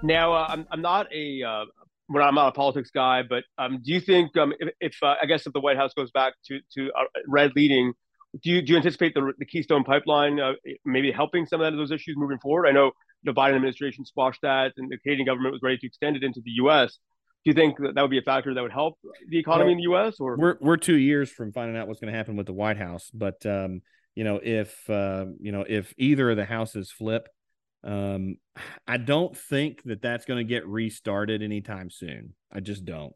Now, 0.03 0.33
uh, 0.33 0.47
I'm 0.49 0.67
I'm 0.71 0.83
not 0.83 1.13
a 1.13 1.43
uh, 1.43 1.65
well, 2.09 2.27
I'm 2.27 2.35
not 2.35 2.49
a 2.49 2.53
politics 2.53 2.91
guy, 2.91 3.23
but 3.23 3.45
um, 3.59 3.81
do 3.83 3.93
you 3.93 4.01
think 4.01 4.37
um, 4.37 4.53
if, 4.59 4.75
if 4.81 4.97
uh, 5.03 5.15
I 5.21 5.27
guess 5.27 5.47
if 5.47 5.53
the 5.53 5.61
White 5.61 5.77
House 5.77 5.93
goes 5.95 6.11
back 6.11 6.35
to 6.47 6.61
to 6.75 6.91
uh, 6.93 7.05
red 7.27 7.53
leading, 7.57 7.93
do 8.43 8.51
you 8.51 8.63
do 8.63 8.73
you 8.73 8.77
anticipate 8.77 9.15
the, 9.15 9.33
the 9.39 9.45
Keystone 9.45 9.85
Pipeline 9.85 10.39
uh, 10.39 10.53
maybe 10.85 11.11
helping 11.11 11.47
some 11.47 11.61
of 11.61 11.75
those 11.75 11.91
issues 11.91 12.17
moving 12.17 12.39
forward? 12.39 12.67
I 12.67 12.73
know 12.73 12.93
the 13.25 13.33
Biden 13.33 13.57
administration 13.57 14.05
squashed 14.05 14.43
that, 14.43 14.73
and 14.77 14.91
the 14.91 14.99
Canadian 14.99 15.27
government 15.27 15.53
was 15.53 15.63
ready 15.63 15.79
to 15.79 15.87
extend 15.87 16.17
it 16.17 16.23
into 16.23 16.41
the 16.41 16.53
U.S. 16.53 16.99
Do 17.45 17.51
you 17.51 17.55
think 17.55 17.79
that, 17.79 17.95
that 17.95 18.03
would 18.03 18.11
be 18.11 18.19
a 18.19 18.23
factor 18.23 18.55
that 18.55 18.63
would 18.63 18.73
help 18.73 18.99
the 19.29 19.39
economy 19.39 19.65
well, 19.65 19.73
in 19.73 19.77
the 19.79 19.83
U.S. 19.83 20.17
Or 20.21 20.37
we're 20.37 20.57
we're 20.61 20.77
two 20.77 20.97
years 20.97 21.31
from 21.31 21.53
finding 21.53 21.77
out 21.77 21.89
what's 21.89 22.01
going 22.01 22.13
to 22.13 22.17
happen 22.17 22.37
with 22.37 22.47
the 22.47 22.53
White 22.53 22.77
House, 22.77 23.11
but 23.13 23.45
um, 23.47 23.83
you 24.15 24.25
know 24.25 24.41
if 24.43 24.89
uh, 24.89 25.27
you 25.41 25.53
know 25.53 25.65
if 25.67 25.95
either 25.97 26.31
of 26.31 26.37
the 26.37 26.45
houses 26.45 26.91
flip, 26.91 27.29
um, 27.87 28.37
I 28.87 28.97
don't 28.97 29.37
think 29.37 29.83
that 29.85 30.03
that's 30.03 30.25
going 30.25 30.45
to 30.45 30.49
get 30.49 30.67
restarted 30.67 31.41
anytime 31.41 31.89
soon. 31.89 32.35
I 32.53 32.59
just 32.59 32.85
don't. 32.85 33.15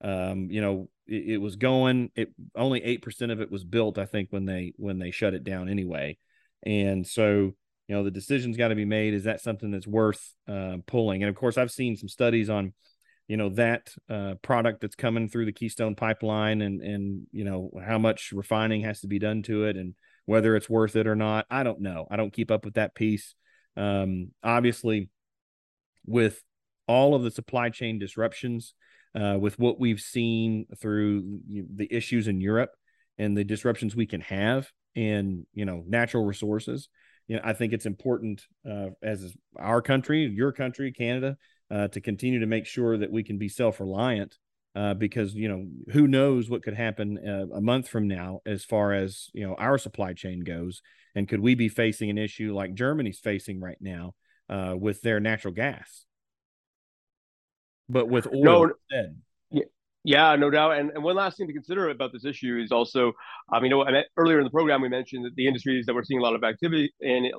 Um, 0.00 0.48
you 0.50 0.60
know, 0.60 0.88
it, 1.08 1.30
it 1.30 1.36
was 1.38 1.56
going. 1.56 2.10
It 2.14 2.32
only 2.54 2.82
eight 2.84 3.02
percent 3.02 3.32
of 3.32 3.40
it 3.40 3.50
was 3.50 3.64
built. 3.64 3.98
I 3.98 4.06
think 4.06 4.28
when 4.30 4.46
they 4.46 4.72
when 4.76 4.98
they 4.98 5.10
shut 5.10 5.34
it 5.34 5.42
down 5.42 5.68
anyway, 5.68 6.18
and 6.64 7.04
so 7.04 7.54
you 7.88 7.94
know 7.94 8.04
the 8.04 8.12
decision's 8.12 8.56
got 8.56 8.68
to 8.68 8.74
be 8.76 8.84
made. 8.84 9.12
Is 9.12 9.24
that 9.24 9.40
something 9.40 9.72
that's 9.72 9.88
worth 9.88 10.34
uh, 10.46 10.76
pulling? 10.86 11.24
And 11.24 11.30
of 11.30 11.34
course, 11.34 11.58
I've 11.58 11.72
seen 11.72 11.96
some 11.96 12.08
studies 12.08 12.48
on 12.48 12.74
you 13.26 13.36
know 13.36 13.48
that 13.50 13.92
uh, 14.08 14.34
product 14.40 14.82
that's 14.82 14.94
coming 14.94 15.28
through 15.28 15.46
the 15.46 15.52
Keystone 15.52 15.96
pipeline, 15.96 16.62
and 16.62 16.80
and 16.80 17.26
you 17.32 17.44
know 17.44 17.72
how 17.84 17.98
much 17.98 18.30
refining 18.32 18.82
has 18.82 19.00
to 19.00 19.08
be 19.08 19.18
done 19.18 19.42
to 19.44 19.64
it, 19.64 19.76
and 19.76 19.94
whether 20.26 20.54
it's 20.54 20.70
worth 20.70 20.94
it 20.94 21.08
or 21.08 21.16
not. 21.16 21.46
I 21.50 21.64
don't 21.64 21.80
know. 21.80 22.06
I 22.08 22.14
don't 22.14 22.32
keep 22.32 22.52
up 22.52 22.64
with 22.64 22.74
that 22.74 22.94
piece. 22.94 23.34
Um, 23.76 24.32
obviously, 24.42 25.10
with 26.06 26.42
all 26.86 27.14
of 27.14 27.22
the 27.22 27.30
supply 27.30 27.70
chain 27.70 27.98
disruptions, 27.98 28.74
uh, 29.14 29.36
with 29.38 29.58
what 29.58 29.80
we've 29.80 30.00
seen 30.00 30.66
through 30.78 31.40
the 31.48 31.88
issues 31.90 32.28
in 32.28 32.40
Europe 32.40 32.70
and 33.18 33.36
the 33.36 33.44
disruptions 33.44 33.96
we 33.96 34.06
can 34.06 34.20
have 34.20 34.70
in 34.94 35.46
you 35.54 35.64
know 35.64 35.84
natural 35.86 36.24
resources. 36.24 36.88
You 37.28 37.36
know, 37.36 37.42
I 37.44 37.54
think 37.54 37.72
it's 37.72 37.86
important 37.86 38.44
uh, 38.68 38.88
as 39.02 39.34
our 39.58 39.82
country, 39.82 40.26
your 40.26 40.52
country, 40.52 40.92
Canada, 40.92 41.36
uh, 41.70 41.88
to 41.88 42.00
continue 42.00 42.40
to 42.40 42.46
make 42.46 42.66
sure 42.66 42.96
that 42.98 43.10
we 43.10 43.22
can 43.22 43.38
be 43.38 43.48
self 43.48 43.80
reliant. 43.80 44.36
Uh, 44.76 44.92
because 44.92 45.34
you 45.34 45.48
know 45.48 45.66
who 45.92 46.06
knows 46.06 46.50
what 46.50 46.62
could 46.62 46.74
happen 46.74 47.18
uh, 47.26 47.46
a 47.56 47.62
month 47.62 47.88
from 47.88 48.06
now 48.06 48.40
as 48.44 48.62
far 48.62 48.92
as 48.92 49.30
you 49.32 49.46
know 49.46 49.54
our 49.54 49.78
supply 49.78 50.12
chain 50.12 50.40
goes, 50.40 50.82
and 51.14 51.28
could 51.28 51.40
we 51.40 51.54
be 51.54 51.68
facing 51.68 52.10
an 52.10 52.18
issue 52.18 52.54
like 52.54 52.74
Germany's 52.74 53.18
facing 53.18 53.58
right 53.58 53.78
now 53.80 54.14
uh, 54.50 54.74
with 54.78 55.00
their 55.00 55.18
natural 55.18 55.54
gas? 55.54 56.04
but 57.88 58.08
with 58.08 58.26
oil 58.26 58.42
no, 58.42 58.62
instead. 58.64 59.16
Yeah, 59.50 59.62
yeah, 60.04 60.36
no 60.36 60.50
doubt. 60.50 60.78
And, 60.78 60.90
and 60.90 61.04
one 61.04 61.16
last 61.16 61.38
thing 61.38 61.46
to 61.46 61.52
consider 61.52 61.90
about 61.90 62.12
this 62.12 62.24
issue 62.24 62.60
is 62.62 62.72
also, 62.72 63.12
um, 63.52 63.64
you 63.64 63.70
know, 63.70 63.84
I 63.84 63.90
meant, 63.92 64.06
earlier 64.16 64.38
in 64.38 64.44
the 64.44 64.50
program 64.50 64.82
we 64.82 64.88
mentioned 64.88 65.24
that 65.24 65.34
the 65.36 65.46
industries 65.46 65.86
that 65.86 65.94
we're 65.94 66.04
seeing 66.04 66.20
a 66.20 66.22
lot 66.22 66.34
of 66.34 66.44
activity 66.44 66.92
in 67.00 67.30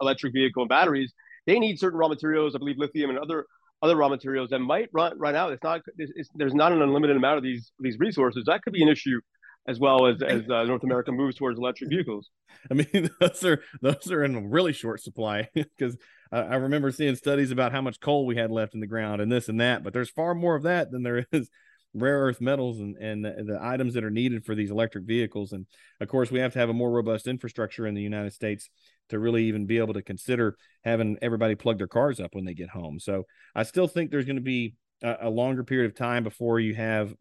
electric 0.00 0.32
vehicle 0.32 0.62
and 0.62 0.68
batteries, 0.68 1.12
they 1.46 1.58
need 1.58 1.78
certain 1.78 1.98
raw 1.98 2.08
materials. 2.08 2.54
I 2.54 2.58
believe 2.58 2.78
lithium 2.78 3.10
and 3.10 3.18
other 3.18 3.46
other 3.84 3.96
raw 3.96 4.08
materials 4.08 4.50
that 4.50 4.60
might 4.60 4.88
run 4.92 5.18
run 5.18 5.36
out. 5.36 5.52
It's 5.52 5.62
not 5.62 5.82
it's, 5.98 6.30
there's 6.34 6.54
not 6.54 6.72
an 6.72 6.80
unlimited 6.80 7.16
amount 7.16 7.36
of 7.36 7.44
these 7.44 7.70
these 7.78 7.98
resources. 7.98 8.44
That 8.46 8.62
could 8.62 8.72
be 8.72 8.82
an 8.82 8.88
issue 8.88 9.20
as 9.68 9.78
well 9.78 10.06
as 10.06 10.22
as 10.22 10.42
uh, 10.48 10.64
North 10.64 10.82
America 10.82 11.12
moves 11.12 11.36
towards 11.36 11.58
electric 11.58 11.90
vehicles. 11.90 12.30
I 12.70 12.74
mean, 12.74 13.10
those 13.20 13.44
are 13.44 13.62
those 13.82 14.10
are 14.10 14.24
in 14.24 14.50
really 14.50 14.72
short 14.72 15.02
supply 15.02 15.48
because 15.54 15.96
I, 16.32 16.56
remember 16.56 16.90
seeing 16.90 17.14
studies 17.14 17.50
about 17.50 17.72
how 17.72 17.80
much 17.80 18.00
coal 18.00 18.26
we 18.26 18.36
had 18.36 18.50
left 18.50 18.74
in 18.74 18.80
the 18.80 18.86
ground 18.86 19.20
and 19.20 19.30
this 19.30 19.48
and 19.48 19.60
that. 19.60 19.84
But 19.84 19.92
there's 19.92 20.10
far 20.10 20.34
more 20.34 20.56
of 20.56 20.64
that 20.64 20.90
than 20.90 21.02
there 21.02 21.26
is 21.30 21.50
rare 21.94 22.20
earth 22.20 22.40
metals 22.40 22.80
and 22.80 22.96
and 22.96 23.24
the, 23.24 23.44
the 23.46 23.58
items 23.62 23.94
that 23.94 24.04
are 24.04 24.10
needed 24.10 24.44
for 24.44 24.54
these 24.54 24.70
electric 24.70 25.04
vehicles. 25.04 25.52
And 25.52 25.66
of 26.00 26.08
course, 26.08 26.30
we 26.30 26.40
have 26.40 26.54
to 26.54 26.58
have 26.58 26.70
a 26.70 26.74
more 26.74 26.90
robust 26.90 27.26
infrastructure 27.26 27.86
in 27.86 27.94
the 27.94 28.02
United 28.02 28.32
States 28.32 28.70
to 29.10 29.18
really 29.18 29.44
even 29.44 29.66
be 29.66 29.78
able 29.78 29.94
to 29.94 30.02
consider 30.02 30.56
having 30.82 31.16
everybody 31.22 31.54
plug 31.54 31.78
their 31.78 31.86
cars 31.86 32.20
up 32.20 32.34
when 32.34 32.44
they 32.44 32.54
get 32.54 32.70
home. 32.70 32.98
So 32.98 33.24
I 33.54 33.62
still 33.62 33.88
think 33.88 34.10
there's 34.10 34.24
going 34.24 34.36
to 34.36 34.42
be 34.42 34.74
a, 35.02 35.16
a 35.22 35.30
longer 35.30 35.64
period 35.64 35.90
of 35.90 35.96
time 35.96 36.24
before 36.24 36.60
you 36.60 36.74
have 36.74 37.14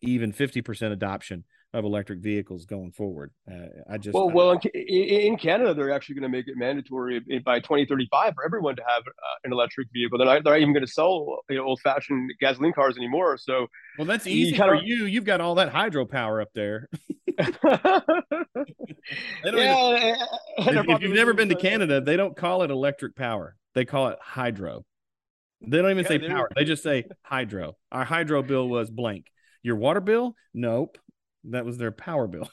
even 0.00 0.32
50% 0.32 0.92
adoption 0.92 1.44
of 1.78 1.84
electric 1.84 2.18
vehicles 2.18 2.66
going 2.66 2.90
forward. 2.90 3.30
Uh, 3.50 3.68
I 3.88 3.98
just 3.98 4.14
well, 4.14 4.28
I, 4.28 4.32
well, 4.32 4.60
in, 4.74 4.80
in, 4.82 5.36
Canada, 5.36 5.72
they're 5.72 5.92
actually 5.92 6.16
going 6.16 6.30
to 6.30 6.36
make 6.36 6.48
it 6.48 6.56
mandatory 6.56 7.20
by 7.44 7.60
2035 7.60 8.34
for 8.34 8.44
everyone 8.44 8.76
to 8.76 8.82
have 8.82 9.02
uh, 9.06 9.36
an 9.44 9.52
electric 9.52 9.88
vehicle. 9.92 10.18
They're 10.18 10.26
not, 10.26 10.44
they're 10.44 10.54
not 10.54 10.60
even 10.60 10.74
going 10.74 10.84
to 10.84 10.92
sell 10.92 11.38
you 11.48 11.56
know, 11.56 11.64
old-fashioned 11.64 12.32
gasoline 12.40 12.72
cars 12.72 12.96
anymore. 12.96 13.38
So, 13.38 13.68
well, 13.96 14.06
that's 14.06 14.26
easy 14.26 14.56
for 14.56 14.74
kinda... 14.76 14.82
you. 14.84 15.06
You've 15.06 15.24
got 15.24 15.40
all 15.40 15.54
that 15.54 15.72
hydropower 15.72 16.42
up 16.42 16.48
there. 16.54 16.88
yeah, 17.38 18.00
even, 19.44 20.76
if, 20.76 20.88
if 20.88 21.02
you've 21.02 21.14
never 21.14 21.32
been 21.34 21.48
to 21.48 21.54
Canada, 21.54 22.00
they 22.00 22.16
don't 22.16 22.36
call 22.36 22.62
it 22.62 22.70
electric 22.72 23.14
power; 23.14 23.54
they 23.74 23.84
call 23.84 24.08
it 24.08 24.18
hydro. 24.20 24.84
They 25.60 25.78
don't 25.78 25.90
even 25.90 26.02
yeah, 26.02 26.08
say 26.08 26.18
power; 26.18 26.48
they 26.56 26.64
just 26.64 26.82
say 26.82 27.04
hydro. 27.22 27.76
Our 27.92 28.04
hydro 28.04 28.42
bill 28.42 28.68
was 28.68 28.90
blank. 28.90 29.26
Your 29.62 29.76
water 29.76 30.00
bill? 30.00 30.34
Nope. 30.54 30.98
That 31.44 31.64
was 31.64 31.78
their 31.78 31.90
power 31.90 32.26
bill. 32.26 32.48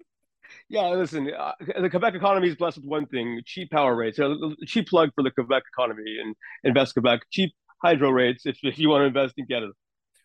yeah, 0.68 0.88
listen, 0.88 1.30
uh, 1.36 1.52
the 1.80 1.90
Quebec 1.90 2.14
economy 2.14 2.48
is 2.48 2.56
blessed 2.56 2.78
with 2.78 2.86
one 2.86 3.06
thing: 3.06 3.40
cheap 3.44 3.70
power 3.70 3.94
rates. 3.94 4.16
So, 4.16 4.54
cheap 4.66 4.88
plug 4.88 5.10
for 5.14 5.22
the 5.22 5.30
Quebec 5.30 5.62
economy 5.72 6.18
and 6.22 6.34
invest 6.64 6.94
Quebec. 6.94 7.20
Cheap 7.30 7.52
hydro 7.82 8.10
rates 8.10 8.44
if, 8.46 8.58
if 8.62 8.78
you 8.78 8.88
want 8.88 9.02
to 9.02 9.06
invest 9.06 9.34
in 9.36 9.46
Canada. 9.46 9.72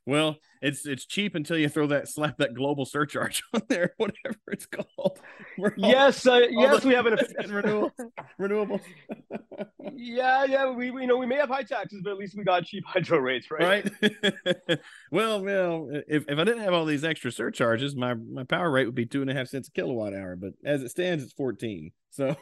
Well, 0.06 0.38
it's 0.62 0.86
it's 0.86 1.06
cheap 1.06 1.34
until 1.34 1.58
you 1.58 1.70
throw 1.70 1.88
that 1.88 2.10
slap 2.10 2.38
that 2.38 2.54
global 2.54 2.86
surcharge 2.86 3.42
on 3.54 3.62
there, 3.70 3.94
whatever 3.98 4.38
it's 4.48 4.66
called. 4.66 4.88
All, 4.98 5.72
yes, 5.78 6.28
uh, 6.28 6.42
yes, 6.50 6.84
we 6.84 6.94
have 6.94 7.06
an 7.06 7.18
renewable 7.50 7.92
renewables. 8.40 8.82
yeah, 9.94 10.44
yeah, 10.44 10.72
we, 10.72 10.92
we 10.92 11.02
you 11.02 11.08
know 11.08 11.18
we 11.18 11.26
may 11.26 11.36
have 11.36 11.50
high 11.50 11.64
taxes, 11.64 12.02
but 12.04 12.12
at 12.12 12.18
least 12.18 12.36
we 12.38 12.44
got 12.44 12.66
cheap 12.66 12.84
hydro 12.86 13.20
rates, 13.20 13.50
right? 13.50 13.90
Right. 14.02 14.80
well, 15.12 15.42
well, 15.44 15.90
if, 16.08 16.26
if 16.28 16.38
I 16.38 16.44
didn't 16.44 16.64
have 16.64 16.74
all 16.74 16.86
these 16.86 17.06
extra 17.06 17.32
surcharges, 17.32 17.96
my 17.96 18.14
my 18.14 18.44
power 18.44 18.70
rate 18.70 18.86
would 18.86 18.96
be 18.96 19.06
two 19.06 19.22
and 19.22 19.30
a 19.30 19.34
half 19.34 19.48
cents 19.48 19.70
a 19.70 19.72
kilowatt 19.72 20.14
hour. 20.14 20.36
But 20.36 20.54
as 20.66 20.84
it 20.84 20.90
stands, 20.90 21.24
it's 21.24 21.34
fourteen. 21.34 21.92
So 22.10 22.36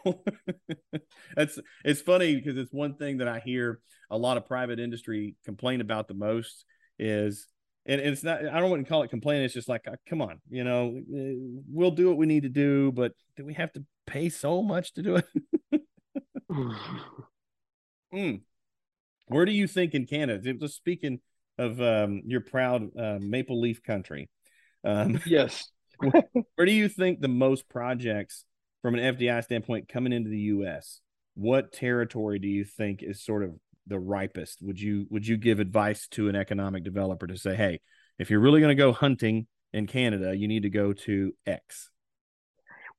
that's 1.36 1.60
it's 1.86 2.02
funny 2.02 2.36
because 2.36 2.58
it's 2.58 2.74
one 2.74 2.96
thing 2.96 3.20
that 3.20 3.28
I 3.28 3.40
hear 3.40 3.80
a 4.10 4.18
lot 4.18 4.38
of 4.38 4.48
private 4.48 4.80
industry 4.80 5.36
complain 5.46 5.80
about 5.80 6.08
the 6.08 6.14
most 6.14 6.66
is 7.02 7.48
and 7.86 8.00
it's 8.00 8.24
not 8.24 8.40
i 8.46 8.60
don't 8.60 8.70
want 8.70 8.86
to 8.86 8.90
call 8.90 9.02
it 9.02 9.10
complaining 9.10 9.44
it's 9.44 9.54
just 9.54 9.68
like 9.68 9.88
uh, 9.88 9.96
come 10.08 10.22
on 10.22 10.40
you 10.50 10.64
know 10.64 10.96
uh, 10.98 11.62
we'll 11.68 11.92
do 11.92 12.08
what 12.08 12.18
we 12.18 12.26
need 12.26 12.44
to 12.44 12.50
do 12.50 12.92
but 12.92 13.12
do 13.36 13.44
we 13.44 13.54
have 13.54 13.74
to 13.74 13.84
pay 14.06 14.30
so 14.30 14.62
much 14.62 14.94
to 14.94 15.02
do 15.02 15.16
it? 15.18 15.26
Mm. 18.14 18.42
where 19.28 19.46
do 19.46 19.54
you 19.54 19.68
think 19.68 19.94
in 19.94 20.06
canada 20.06 20.54
just 20.54 20.76
speaking 20.76 21.22
of 21.58 21.80
um, 21.82 22.24
your 22.26 22.42
proud 22.42 22.90
uh, 22.98 23.20
maple 23.22 23.62
leaf 23.62 23.82
country 23.82 24.30
um, 24.84 25.22
yes. 25.26 25.70
where, 25.98 26.24
where 26.56 26.66
do 26.66 26.74
you 26.74 26.90
think 26.90 27.22
the 27.22 27.30
most 27.30 27.70
projects 27.70 28.44
from 28.82 28.96
an 28.96 29.16
fdi 29.16 29.42
standpoint 29.46 29.88
coming 29.88 30.12
into 30.12 30.30
the 30.30 30.40
us 30.40 31.00
what 31.36 31.72
territory 31.72 32.38
do 32.38 32.50
you 32.50 32.66
think 32.66 33.02
is 33.02 33.24
sort 33.24 33.44
of 33.44 33.52
the 33.88 34.00
ripest. 34.00 34.62
Would 34.62 34.80
you 34.80 35.08
would 35.10 35.26
you 35.26 35.38
give 35.38 35.60
advice 35.60 36.08
to 36.10 36.30
an 36.30 36.36
economic 36.36 36.84
developer 36.84 37.28
to 37.28 37.38
say 37.38 37.56
hey 37.56 37.80
if 38.20 38.30
you're 38.30 38.40
really 38.40 38.62
going 38.62 38.76
to 38.76 38.82
go 38.82 38.94
hunting 38.94 39.48
in 39.74 39.88
canada 39.88 40.36
you 40.36 40.48
need 40.48 40.64
to 40.64 40.70
go 40.70 40.92
to 40.92 41.34
x 41.46 41.90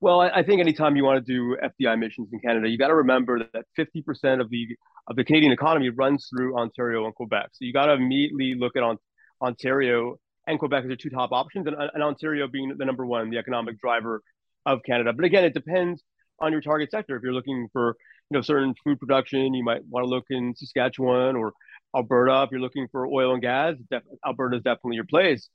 well 0.01 0.21
i 0.21 0.43
think 0.43 0.61
anytime 0.61 0.97
you 0.97 1.05
want 1.05 1.25
to 1.25 1.33
do 1.33 1.57
fdi 1.63 1.99
missions 1.99 2.29
in 2.33 2.41
canada 2.41 2.69
you 2.69 2.79
got 2.79 2.89
to 2.89 2.95
remember 2.95 3.39
that 3.53 3.65
50% 3.79 4.41
of 4.41 4.51
the 4.51 4.67
of 5.09 5.17
the 5.17 5.25
canadian 5.25 5.53
economy 5.53 5.89
runs 5.91 6.29
through 6.29 6.57
ontario 6.57 7.05
and 7.05 7.15
quebec. 7.15 7.49
So 7.53 7.65
you 7.65 7.73
got 7.73 7.87
to 7.87 7.95
immediately 7.95 8.55
look 8.55 8.77
at 8.77 8.83
on, 8.83 8.99
ontario 9.41 10.17
and 10.47 10.59
quebec 10.59 10.85
as 10.85 10.89
the 10.89 10.97
two 10.97 11.11
top 11.11 11.33
options 11.33 11.67
and, 11.67 11.77
and 11.77 12.03
ontario 12.03 12.47
being 12.47 12.75
the 12.77 12.85
number 12.85 13.05
one 13.05 13.31
the 13.31 13.39
economic 13.39 13.81
driver 13.81 14.23
of 14.65 14.81
canada. 14.85 15.13
But 15.13 15.25
again 15.25 15.45
it 15.45 15.55
depends 15.55 16.03
on 16.41 16.53
your 16.53 16.61
target 16.61 16.91
sector. 16.91 17.17
If 17.17 17.23
you're 17.23 17.33
looking 17.33 17.69
for 17.73 17.97
you 18.33 18.39
know 18.39 18.43
certain 18.43 18.75
food 18.83 18.99
production. 18.99 19.53
You 19.53 19.63
might 19.63 19.85
want 19.89 20.05
to 20.05 20.09
look 20.09 20.25
in 20.31 20.55
Saskatchewan 20.57 21.37
or 21.37 21.53
Alberta 21.95 22.45
if 22.45 22.51
you're 22.51 22.61
looking 22.61 22.89
for 22.91 23.07
oil 23.07 23.35
and 23.35 23.43
gas. 23.43 23.75
Def- 23.91 24.03
Alberta 24.27 24.57
is 24.57 24.63
definitely 24.63 24.97
your 24.97 25.05
place. 25.05 25.51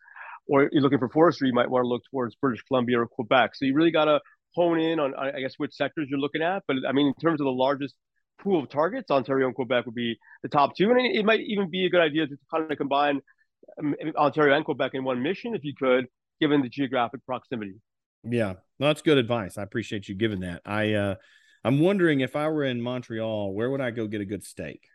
Or 0.47 0.69
you're 0.71 0.83
looking 0.83 0.99
for 0.99 1.09
forestry, 1.09 1.47
you 1.47 1.55
might 1.55 1.69
want 1.69 1.83
to 1.83 1.87
look 1.87 2.03
towards 2.11 2.35
British 2.35 2.61
Columbia 2.67 3.01
or 3.01 3.07
Quebec. 3.07 3.55
So 3.55 3.65
you 3.65 3.73
really 3.73 3.91
got 3.91 4.05
to 4.05 4.21
hone 4.53 4.79
in 4.79 4.99
on, 4.99 5.13
I 5.15 5.39
guess, 5.41 5.55
which 5.57 5.73
sectors 5.73 6.07
you're 6.07 6.19
looking 6.19 6.43
at. 6.43 6.63
But 6.67 6.77
I 6.87 6.91
mean, 6.91 7.07
in 7.07 7.13
terms 7.15 7.41
of 7.41 7.45
the 7.45 7.51
largest 7.51 7.95
pool 8.39 8.61
of 8.61 8.69
targets, 8.69 9.09
Ontario 9.09 9.47
and 9.47 9.55
Quebec 9.55 9.87
would 9.87 9.95
be 9.95 10.15
the 10.43 10.49
top 10.49 10.77
two. 10.77 10.91
And 10.91 10.99
it 10.99 11.25
might 11.25 11.41
even 11.41 11.71
be 11.71 11.87
a 11.87 11.89
good 11.89 12.01
idea 12.01 12.27
to 12.27 12.37
kind 12.53 12.71
of 12.71 12.77
combine 12.77 13.21
um, 13.79 13.95
Ontario 14.15 14.55
and 14.55 14.63
Quebec 14.63 14.91
in 14.93 15.03
one 15.03 15.23
mission 15.23 15.55
if 15.55 15.63
you 15.63 15.73
could, 15.73 16.05
given 16.39 16.61
the 16.61 16.69
geographic 16.69 17.25
proximity. 17.25 17.73
Yeah, 18.23 18.53
no, 18.79 18.87
that's 18.87 19.01
good 19.01 19.17
advice. 19.17 19.57
I 19.57 19.63
appreciate 19.63 20.07
you 20.07 20.15
giving 20.15 20.41
that. 20.41 20.61
I 20.65 20.93
uh, 20.93 21.15
I'm 21.67 21.82
wondering 21.82 22.21
if 22.21 22.38
I 22.38 22.47
were 22.47 22.63
in 22.63 22.82
Montreal, 22.82 23.53
where 23.53 23.69
would 23.69 23.82
I 23.82 23.91
go 23.91 24.08
get 24.08 24.21
a 24.21 24.25
good 24.25 24.45
steak? 24.45 24.88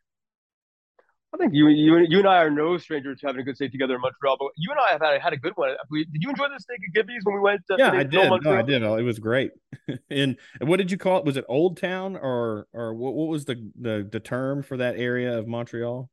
I 1.34 1.36
think 1.36 1.52
you 1.52 1.68
you 1.68 1.98
you 1.98 2.20
and 2.20 2.26
I 2.26 2.38
are 2.38 2.50
no 2.50 2.78
strangers 2.78 3.20
to 3.20 3.26
having 3.26 3.42
a 3.42 3.44
good 3.44 3.56
steak 3.56 3.72
together 3.72 3.96
in 3.96 4.00
Montreal. 4.00 4.38
But 4.40 4.52
you 4.56 4.70
and 4.70 4.80
I 4.80 4.92
have 4.92 5.02
had, 5.02 5.20
had 5.20 5.32
a 5.34 5.36
good 5.36 5.52
one. 5.54 5.76
Did 5.92 6.06
you 6.22 6.30
enjoy 6.30 6.46
the 6.48 6.58
steak 6.58 6.78
at 6.88 6.94
Gibby's 6.94 7.20
when 7.24 7.34
we 7.34 7.40
went? 7.42 7.60
To 7.68 7.76
yeah, 7.78 7.90
I 7.90 8.04
did. 8.04 8.30
No, 8.42 8.56
I 8.56 8.62
did. 8.62 8.82
It 8.82 9.02
was 9.02 9.18
great. 9.18 9.50
and 10.10 10.38
what 10.62 10.78
did 10.78 10.90
you 10.90 10.96
call 10.96 11.18
it? 11.18 11.26
Was 11.26 11.36
it 11.36 11.44
Old 11.46 11.76
Town 11.76 12.16
or 12.16 12.68
or 12.72 12.94
what, 12.94 13.12
what 13.12 13.28
was 13.28 13.44
the, 13.44 13.70
the 13.78 14.08
the 14.10 14.20
term 14.20 14.62
for 14.62 14.78
that 14.78 14.96
area 14.96 15.38
of 15.38 15.46
Montreal? 15.46 16.08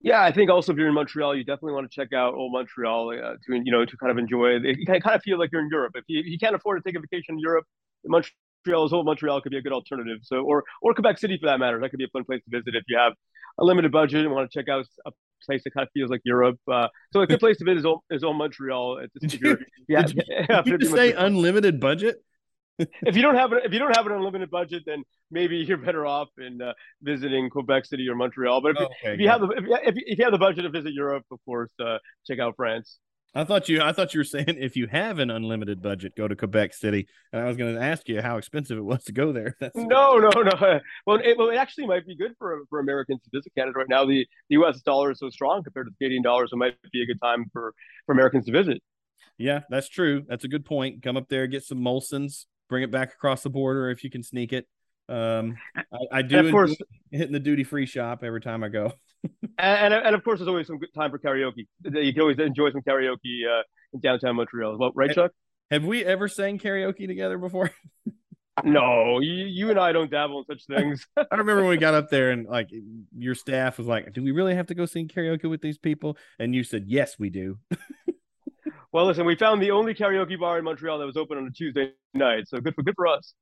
Yeah, 0.00 0.22
I 0.22 0.30
think 0.30 0.48
also 0.48 0.70
if 0.70 0.78
you're 0.78 0.88
in 0.88 0.94
Montreal, 0.94 1.34
you 1.34 1.42
definitely 1.42 1.72
want 1.72 1.90
to 1.90 1.94
check 1.94 2.12
out 2.12 2.34
Old 2.34 2.52
Montreal 2.52 3.10
uh, 3.10 3.32
to 3.32 3.54
you 3.64 3.72
know 3.72 3.84
to 3.84 3.96
kind 3.96 4.12
of 4.12 4.18
enjoy 4.18 4.50
it. 4.50 4.78
You 4.78 4.86
kind 4.86 5.02
of 5.06 5.22
feel 5.22 5.40
like 5.40 5.50
you're 5.50 5.62
in 5.62 5.70
Europe. 5.72 5.92
If 5.96 6.04
you, 6.06 6.20
if 6.20 6.26
you 6.26 6.38
can't 6.38 6.54
afford 6.54 6.80
to 6.80 6.88
take 6.88 6.96
a 6.96 7.00
vacation 7.00 7.34
in 7.34 7.40
Europe, 7.40 7.64
Montreal, 8.04 8.30
Old 8.72 9.04
Montreal 9.04 9.40
could 9.40 9.50
be 9.50 9.58
a 9.58 9.62
good 9.62 9.72
alternative. 9.72 10.18
So 10.22 10.36
or 10.38 10.64
or 10.80 10.94
Quebec 10.94 11.18
City 11.18 11.38
for 11.40 11.46
that 11.46 11.58
matter. 11.58 11.80
That 11.80 11.90
could 11.90 11.98
be 11.98 12.04
a 12.04 12.08
fun 12.08 12.24
place 12.24 12.42
to 12.44 12.50
visit 12.50 12.74
if 12.74 12.84
you 12.88 12.98
have 12.98 13.12
a 13.58 13.64
limited 13.64 13.92
budget 13.92 14.24
and 14.24 14.34
want 14.34 14.50
to 14.50 14.58
check 14.58 14.68
out 14.68 14.86
a 15.06 15.12
place 15.44 15.62
that 15.64 15.72
kind 15.72 15.86
of 15.86 15.92
feels 15.92 16.10
like 16.10 16.22
Europe. 16.24 16.58
Uh, 16.70 16.88
so 17.12 17.20
a 17.20 17.26
good 17.26 17.40
place 17.40 17.58
to 17.58 17.64
visit 17.64 17.78
is 17.78 17.84
old, 17.84 18.00
is 18.10 18.24
old 18.24 18.36
Montreal. 18.36 19.00
Did 19.20 19.34
you, 19.34 19.58
yeah, 19.88 20.02
did 20.02 20.16
you, 20.16 20.22
yeah, 20.28 20.62
did 20.62 20.80
you 20.80 20.88
say 20.88 21.12
unlimited 21.12 21.80
budget? 21.80 22.16
if 22.78 23.14
you 23.14 23.22
don't 23.22 23.36
have 23.36 23.52
if 23.52 23.72
you 23.72 23.78
don't 23.78 23.96
have 23.96 24.06
an 24.06 24.12
unlimited 24.12 24.50
budget, 24.50 24.82
then 24.84 25.04
maybe 25.30 25.58
you're 25.58 25.76
better 25.76 26.04
off 26.04 26.28
in 26.38 26.60
uh, 26.60 26.72
visiting 27.02 27.48
Quebec 27.48 27.84
City 27.84 28.08
or 28.08 28.16
Montreal. 28.16 28.60
But 28.60 28.72
if, 28.72 28.76
oh, 28.80 28.84
okay, 28.84 29.14
if 29.14 29.20
you 29.20 29.28
have 29.28 29.40
the 29.42 29.48
if, 29.50 29.64
if, 29.64 29.94
if, 29.96 30.18
you 30.18 30.24
have 30.24 30.32
the 30.32 30.38
budget 30.38 30.64
to 30.64 30.70
visit 30.70 30.92
Europe, 30.92 31.24
of 31.30 31.38
course, 31.44 31.70
uh, 31.80 31.98
check 32.26 32.40
out 32.40 32.54
France. 32.56 32.98
I 33.36 33.42
thought 33.44 33.68
you 33.68 33.82
I 33.82 33.92
thought 33.92 34.14
you 34.14 34.20
were 34.20 34.24
saying 34.24 34.56
if 34.58 34.76
you 34.76 34.86
have 34.86 35.18
an 35.18 35.30
unlimited 35.30 35.82
budget, 35.82 36.14
go 36.16 36.28
to 36.28 36.36
Quebec 36.36 36.72
City. 36.72 37.08
And 37.32 37.42
I 37.42 37.46
was 37.46 37.56
going 37.56 37.74
to 37.74 37.82
ask 37.82 38.08
you 38.08 38.22
how 38.22 38.36
expensive 38.36 38.78
it 38.78 38.84
was 38.84 39.02
to 39.04 39.12
go 39.12 39.32
there. 39.32 39.56
That's 39.60 39.76
no, 39.76 40.18
no, 40.18 40.30
no. 40.30 40.80
Well, 41.06 41.18
it, 41.22 41.36
well, 41.36 41.50
it 41.50 41.56
actually 41.56 41.86
might 41.86 42.06
be 42.06 42.16
good 42.16 42.34
for 42.38 42.62
for 42.70 42.78
Americans 42.78 43.20
to 43.22 43.30
visit 43.36 43.52
Canada 43.56 43.78
right 43.78 43.88
now. 43.88 44.04
The, 44.04 44.26
the 44.48 44.54
U.S. 44.54 44.80
dollar 44.82 45.10
is 45.10 45.18
so 45.18 45.30
strong 45.30 45.64
compared 45.64 45.86
to 45.86 45.90
the 45.90 45.96
Canadian 45.96 46.22
dollar, 46.22 46.46
so 46.46 46.54
it 46.54 46.58
might 46.58 46.76
be 46.92 47.02
a 47.02 47.06
good 47.06 47.20
time 47.20 47.46
for 47.52 47.74
for 48.06 48.12
Americans 48.12 48.46
to 48.46 48.52
visit. 48.52 48.80
Yeah, 49.36 49.60
that's 49.68 49.88
true. 49.88 50.22
That's 50.28 50.44
a 50.44 50.48
good 50.48 50.64
point. 50.64 51.02
Come 51.02 51.16
up 51.16 51.28
there, 51.28 51.48
get 51.48 51.64
some 51.64 51.78
Molson's, 51.78 52.46
bring 52.68 52.84
it 52.84 52.90
back 52.92 53.12
across 53.12 53.42
the 53.42 53.50
border 53.50 53.90
if 53.90 54.04
you 54.04 54.10
can 54.10 54.22
sneak 54.22 54.52
it. 54.52 54.68
Um, 55.08 55.56
I, 55.76 55.82
I 56.12 56.22
do 56.22 56.38
of 56.38 56.50
course, 56.50 56.76
hitting 57.10 57.32
the 57.32 57.40
duty 57.40 57.64
free 57.64 57.86
shop 57.86 58.24
every 58.24 58.40
time 58.40 58.64
I 58.64 58.68
go. 58.68 58.92
and, 59.58 59.94
and, 59.94 59.94
and 59.94 60.14
of 60.14 60.24
course, 60.24 60.38
there's 60.38 60.48
always 60.48 60.66
some 60.66 60.78
good 60.78 60.94
time 60.94 61.10
for 61.10 61.18
karaoke. 61.18 61.66
You 61.84 62.12
can 62.12 62.22
always 62.22 62.38
enjoy 62.38 62.70
some 62.72 62.82
karaoke 62.82 63.46
uh, 63.48 63.62
in 63.92 64.00
downtown 64.00 64.36
Montreal. 64.36 64.78
Well, 64.78 64.92
right, 64.94 65.12
Chuck? 65.12 65.32
Have 65.70 65.84
we 65.84 66.04
ever 66.04 66.28
sang 66.28 66.58
karaoke 66.58 67.06
together 67.06 67.38
before? 67.38 67.70
no, 68.64 69.20
you, 69.20 69.46
you 69.46 69.70
and 69.70 69.78
I 69.78 69.92
don't 69.92 70.10
dabble 70.10 70.40
in 70.40 70.44
such 70.44 70.66
things. 70.76 71.06
I 71.16 71.24
remember 71.32 71.62
when 71.62 71.70
we 71.70 71.76
got 71.76 71.94
up 71.94 72.10
there 72.10 72.30
and 72.30 72.46
like 72.46 72.70
your 73.16 73.34
staff 73.34 73.78
was 73.78 73.86
like, 73.86 74.12
"Do 74.12 74.22
we 74.22 74.30
really 74.30 74.54
have 74.54 74.66
to 74.66 74.74
go 74.74 74.86
sing 74.86 75.08
karaoke 75.08 75.48
with 75.48 75.62
these 75.62 75.78
people?" 75.78 76.16
And 76.38 76.54
you 76.54 76.64
said, 76.64 76.84
"Yes, 76.86 77.18
we 77.18 77.30
do." 77.30 77.58
well, 78.92 79.06
listen, 79.06 79.26
we 79.26 79.36
found 79.36 79.62
the 79.62 79.70
only 79.70 79.94
karaoke 79.94 80.38
bar 80.38 80.58
in 80.58 80.64
Montreal 80.64 80.98
that 80.98 81.06
was 81.06 81.16
open 81.16 81.38
on 81.38 81.46
a 81.46 81.50
Tuesday 81.50 81.92
night, 82.12 82.46
so 82.46 82.60
good 82.60 82.74
for 82.74 82.82
good 82.82 82.94
for 82.94 83.06
us. 83.06 83.34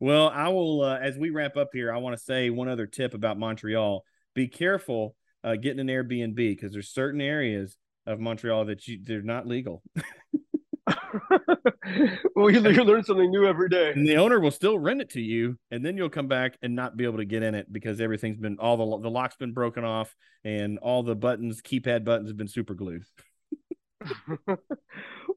Well, 0.00 0.28
I 0.28 0.48
will. 0.48 0.82
Uh, 0.82 0.98
as 0.98 1.16
we 1.18 1.30
wrap 1.30 1.56
up 1.56 1.70
here, 1.72 1.92
I 1.92 1.98
want 1.98 2.16
to 2.16 2.22
say 2.22 2.50
one 2.50 2.68
other 2.68 2.86
tip 2.86 3.14
about 3.14 3.38
Montreal: 3.38 4.04
be 4.34 4.48
careful 4.48 5.16
uh, 5.42 5.56
getting 5.56 5.80
an 5.80 5.88
Airbnb 5.88 6.36
because 6.36 6.72
there's 6.72 6.90
certain 6.92 7.20
areas 7.20 7.76
of 8.06 8.20
Montreal 8.20 8.66
that 8.66 8.86
you 8.86 9.00
they're 9.02 9.22
not 9.22 9.46
legal. 9.46 9.82
well, 12.34 12.50
you, 12.50 12.60
you 12.60 12.84
learn 12.84 13.04
something 13.04 13.30
new 13.30 13.46
every 13.46 13.68
day. 13.68 13.92
And 13.92 14.06
the 14.06 14.16
owner 14.16 14.40
will 14.40 14.50
still 14.50 14.78
rent 14.78 15.00
it 15.00 15.10
to 15.10 15.20
you, 15.20 15.58
and 15.70 15.84
then 15.84 15.96
you'll 15.96 16.08
come 16.08 16.28
back 16.28 16.56
and 16.62 16.74
not 16.74 16.96
be 16.96 17.04
able 17.04 17.18
to 17.18 17.24
get 17.24 17.42
in 17.42 17.54
it 17.54 17.72
because 17.72 18.00
everything's 18.00 18.38
been 18.38 18.58
all 18.58 18.76
the 18.76 19.02
the 19.02 19.10
lock's 19.10 19.36
been 19.36 19.52
broken 19.52 19.84
off, 19.84 20.14
and 20.44 20.78
all 20.78 21.02
the 21.02 21.16
buttons, 21.16 21.60
keypad 21.60 22.04
buttons, 22.04 22.30
have 22.30 22.36
been 22.36 22.48
super 22.48 22.74
glued. 22.74 23.02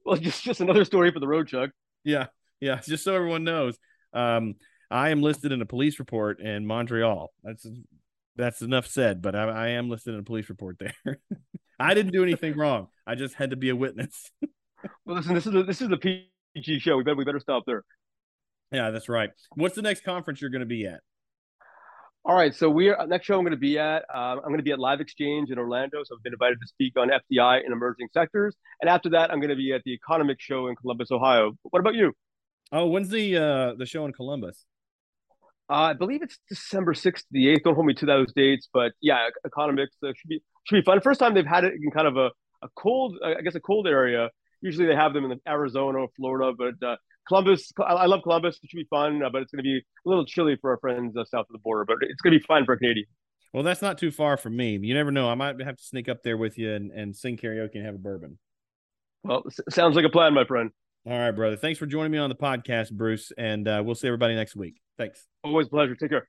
well, 0.06 0.18
just 0.18 0.44
just 0.44 0.62
another 0.62 0.86
story 0.86 1.12
for 1.12 1.20
the 1.20 1.28
road, 1.28 1.48
Chuck. 1.48 1.72
Yeah, 2.04 2.28
yeah. 2.60 2.80
Just 2.84 3.04
so 3.04 3.16
everyone 3.16 3.44
knows, 3.44 3.78
um, 4.14 4.56
I 4.90 5.10
am 5.10 5.22
listed 5.22 5.52
in 5.52 5.62
a 5.62 5.66
police 5.66 6.00
report 6.00 6.40
in 6.42 6.66
Montreal. 6.66 7.32
That's 7.44 7.66
that's 8.36 8.62
enough 8.62 8.88
said, 8.88 9.22
but 9.22 9.36
I, 9.36 9.44
I 9.44 9.68
am 9.70 9.90
listed 9.90 10.14
in 10.14 10.20
a 10.20 10.24
police 10.24 10.50
report 10.50 10.78
there. 10.80 10.96
I 11.80 11.94
didn't 11.94 12.12
do 12.12 12.24
anything 12.24 12.58
wrong. 12.58 12.88
I 13.08 13.16
just 13.16 13.36
had 13.36 13.52
to 13.52 13.56
be 13.56 13.70
a 13.70 13.76
witness. 13.76 14.32
well, 15.06 15.18
listen, 15.18 15.34
this 15.34 15.48
is 15.48 15.56
a, 15.56 15.64
this 15.64 15.82
is 15.82 15.90
the 15.90 15.98
PG 15.98 16.80
show. 16.80 16.98
We 16.98 17.04
better 17.04 17.16
we 17.16 17.26
better 17.26 17.40
stop 17.40 17.64
there. 17.66 17.84
Yeah, 18.72 18.92
that's 18.92 19.10
right. 19.10 19.32
What's 19.56 19.76
the 19.76 19.82
next 19.82 20.04
conference 20.04 20.42
you're 20.42 20.50
going 20.50 20.62
to 20.62 20.66
be 20.66 20.86
at? 20.86 21.02
All 22.24 22.36
right, 22.36 22.54
so 22.54 22.70
we're 22.70 22.96
next 23.08 23.26
show 23.26 23.36
I'm 23.36 23.42
going 23.42 23.52
to 23.52 23.58
be 23.58 23.80
at. 23.80 24.04
Um, 24.14 24.40
I'm 24.40 24.50
going 24.50 24.58
to 24.58 24.64
be 24.64 24.72
at 24.72 24.80
Live 24.80 25.02
Exchange 25.02 25.50
in 25.50 25.58
Orlando. 25.58 26.04
So 26.04 26.16
I've 26.16 26.24
been 26.24 26.34
invited 26.34 26.60
to 26.62 26.68
speak 26.68 26.94
on 26.96 27.10
FDI 27.10 27.66
in 27.66 27.72
emerging 27.72 28.10
sectors, 28.14 28.56
and 28.80 28.90
after 28.90 29.10
that, 29.10 29.32
I'm 29.32 29.40
going 29.40 29.50
to 29.50 29.56
be 29.56 29.74
at 29.74 29.82
the 29.86 29.94
Economic 29.94 30.40
Show 30.40 30.68
in 30.68 30.76
Columbus, 30.76 31.12
Ohio. 31.12 31.58
What 31.64 31.80
about 31.80 31.96
you? 31.96 32.14
Oh, 32.72 32.88
when's 32.88 33.10
the 33.10 33.38
uh, 33.38 33.74
the 33.78 33.86
show 33.86 34.06
in 34.06 34.14
Columbus? 34.14 34.66
Uh, 35.70 35.74
I 35.74 35.94
believe 35.94 36.22
it's 36.22 36.38
December 36.50 36.94
sixth, 36.94 37.24
to 37.24 37.30
the 37.32 37.50
eighth. 37.50 37.64
Don't 37.64 37.76
hold 37.76 37.86
me 37.86 37.94
to 37.96 38.06
those 38.06 38.32
dates, 38.34 38.70
but 38.74 38.92
yeah, 39.02 39.28
economics 39.46 39.96
uh, 40.04 40.14
should 40.16 40.28
be 40.28 40.42
should 40.66 40.76
be 40.76 40.82
fun. 40.82 41.02
First 41.02 41.20
time 41.20 41.34
they've 41.34 41.46
had 41.46 41.64
it 41.64 41.74
in 41.82 41.92
kind 41.92 42.08
of 42.08 42.18
a, 42.18 42.32
a 42.62 42.70
cold, 42.76 43.18
uh, 43.24 43.36
I 43.38 43.42
guess, 43.42 43.56
a 43.56 43.60
cold 43.60 43.88
area. 43.88 44.30
Usually 44.62 44.86
they 44.86 44.96
have 44.96 45.14
them 45.14 45.30
in 45.30 45.40
Arizona, 45.48 46.00
or 46.00 46.08
Florida, 46.16 46.54
but 46.58 46.88
uh, 46.88 46.96
Columbus. 47.28 47.72
I 47.86 48.06
love 48.06 48.22
Columbus. 48.24 48.60
It 48.62 48.70
should 48.70 48.78
be 48.78 48.88
fun, 48.90 49.24
uh, 49.24 49.30
but 49.30 49.42
it's 49.42 49.52
going 49.52 49.64
to 49.64 49.68
be 49.68 49.78
a 49.78 50.10
little 50.10 50.26
chilly 50.26 50.58
for 50.60 50.72
our 50.72 50.78
friends 50.78 51.16
uh, 51.18 51.26
south 51.26 51.48
of 51.50 51.54
the 51.54 51.60
border. 51.60 51.86
But 51.86 51.98
it's 52.02 52.22
going 52.22 52.34
to 52.34 52.40
be 52.40 52.46
fun 52.46 52.66
for 52.66 52.74
a 52.74 52.78
Canadian. 52.78 53.08
Well, 53.54 53.64
that's 53.64 53.82
not 53.82 53.98
too 53.98 54.12
far 54.12 54.38
from 54.38 54.56
me. 54.56 54.78
You 54.82 54.94
never 54.94 55.12
know. 55.12 55.30
I 55.30 55.36
might 55.36 55.62
have 55.62 55.76
to 55.76 55.84
sneak 55.84 56.08
up 56.08 56.24
there 56.24 56.38
with 56.38 56.58
you 56.58 56.74
and, 56.74 56.92
and 56.92 57.14
sing 57.14 57.36
karaoke 57.36 57.76
and 57.76 57.86
have 57.86 57.96
a 57.96 57.98
bourbon. 57.98 58.40
Well, 59.24 59.44
sounds 59.70 59.96
like 59.96 60.06
a 60.06 60.10
plan, 60.10 60.34
my 60.34 60.46
friend. 60.46 60.72
All 61.06 61.18
right, 61.18 61.32
brother. 61.32 61.56
Thanks 61.56 61.80
for 61.80 61.88
joining 61.88 62.12
me 62.12 62.20
on 62.20 62.30
the 62.30 62.36
podcast, 62.36 62.92
Bruce. 62.92 63.32
And 63.38 63.68
uh, 63.68 63.82
we'll 63.84 63.96
see 63.96 64.08
everybody 64.08 64.36
next 64.36 64.56
week. 64.56 64.82
Thanks. 64.98 65.26
Always 65.44 65.68
pleasure. 65.68 65.96
Take 65.96 66.12
care. 66.12 66.28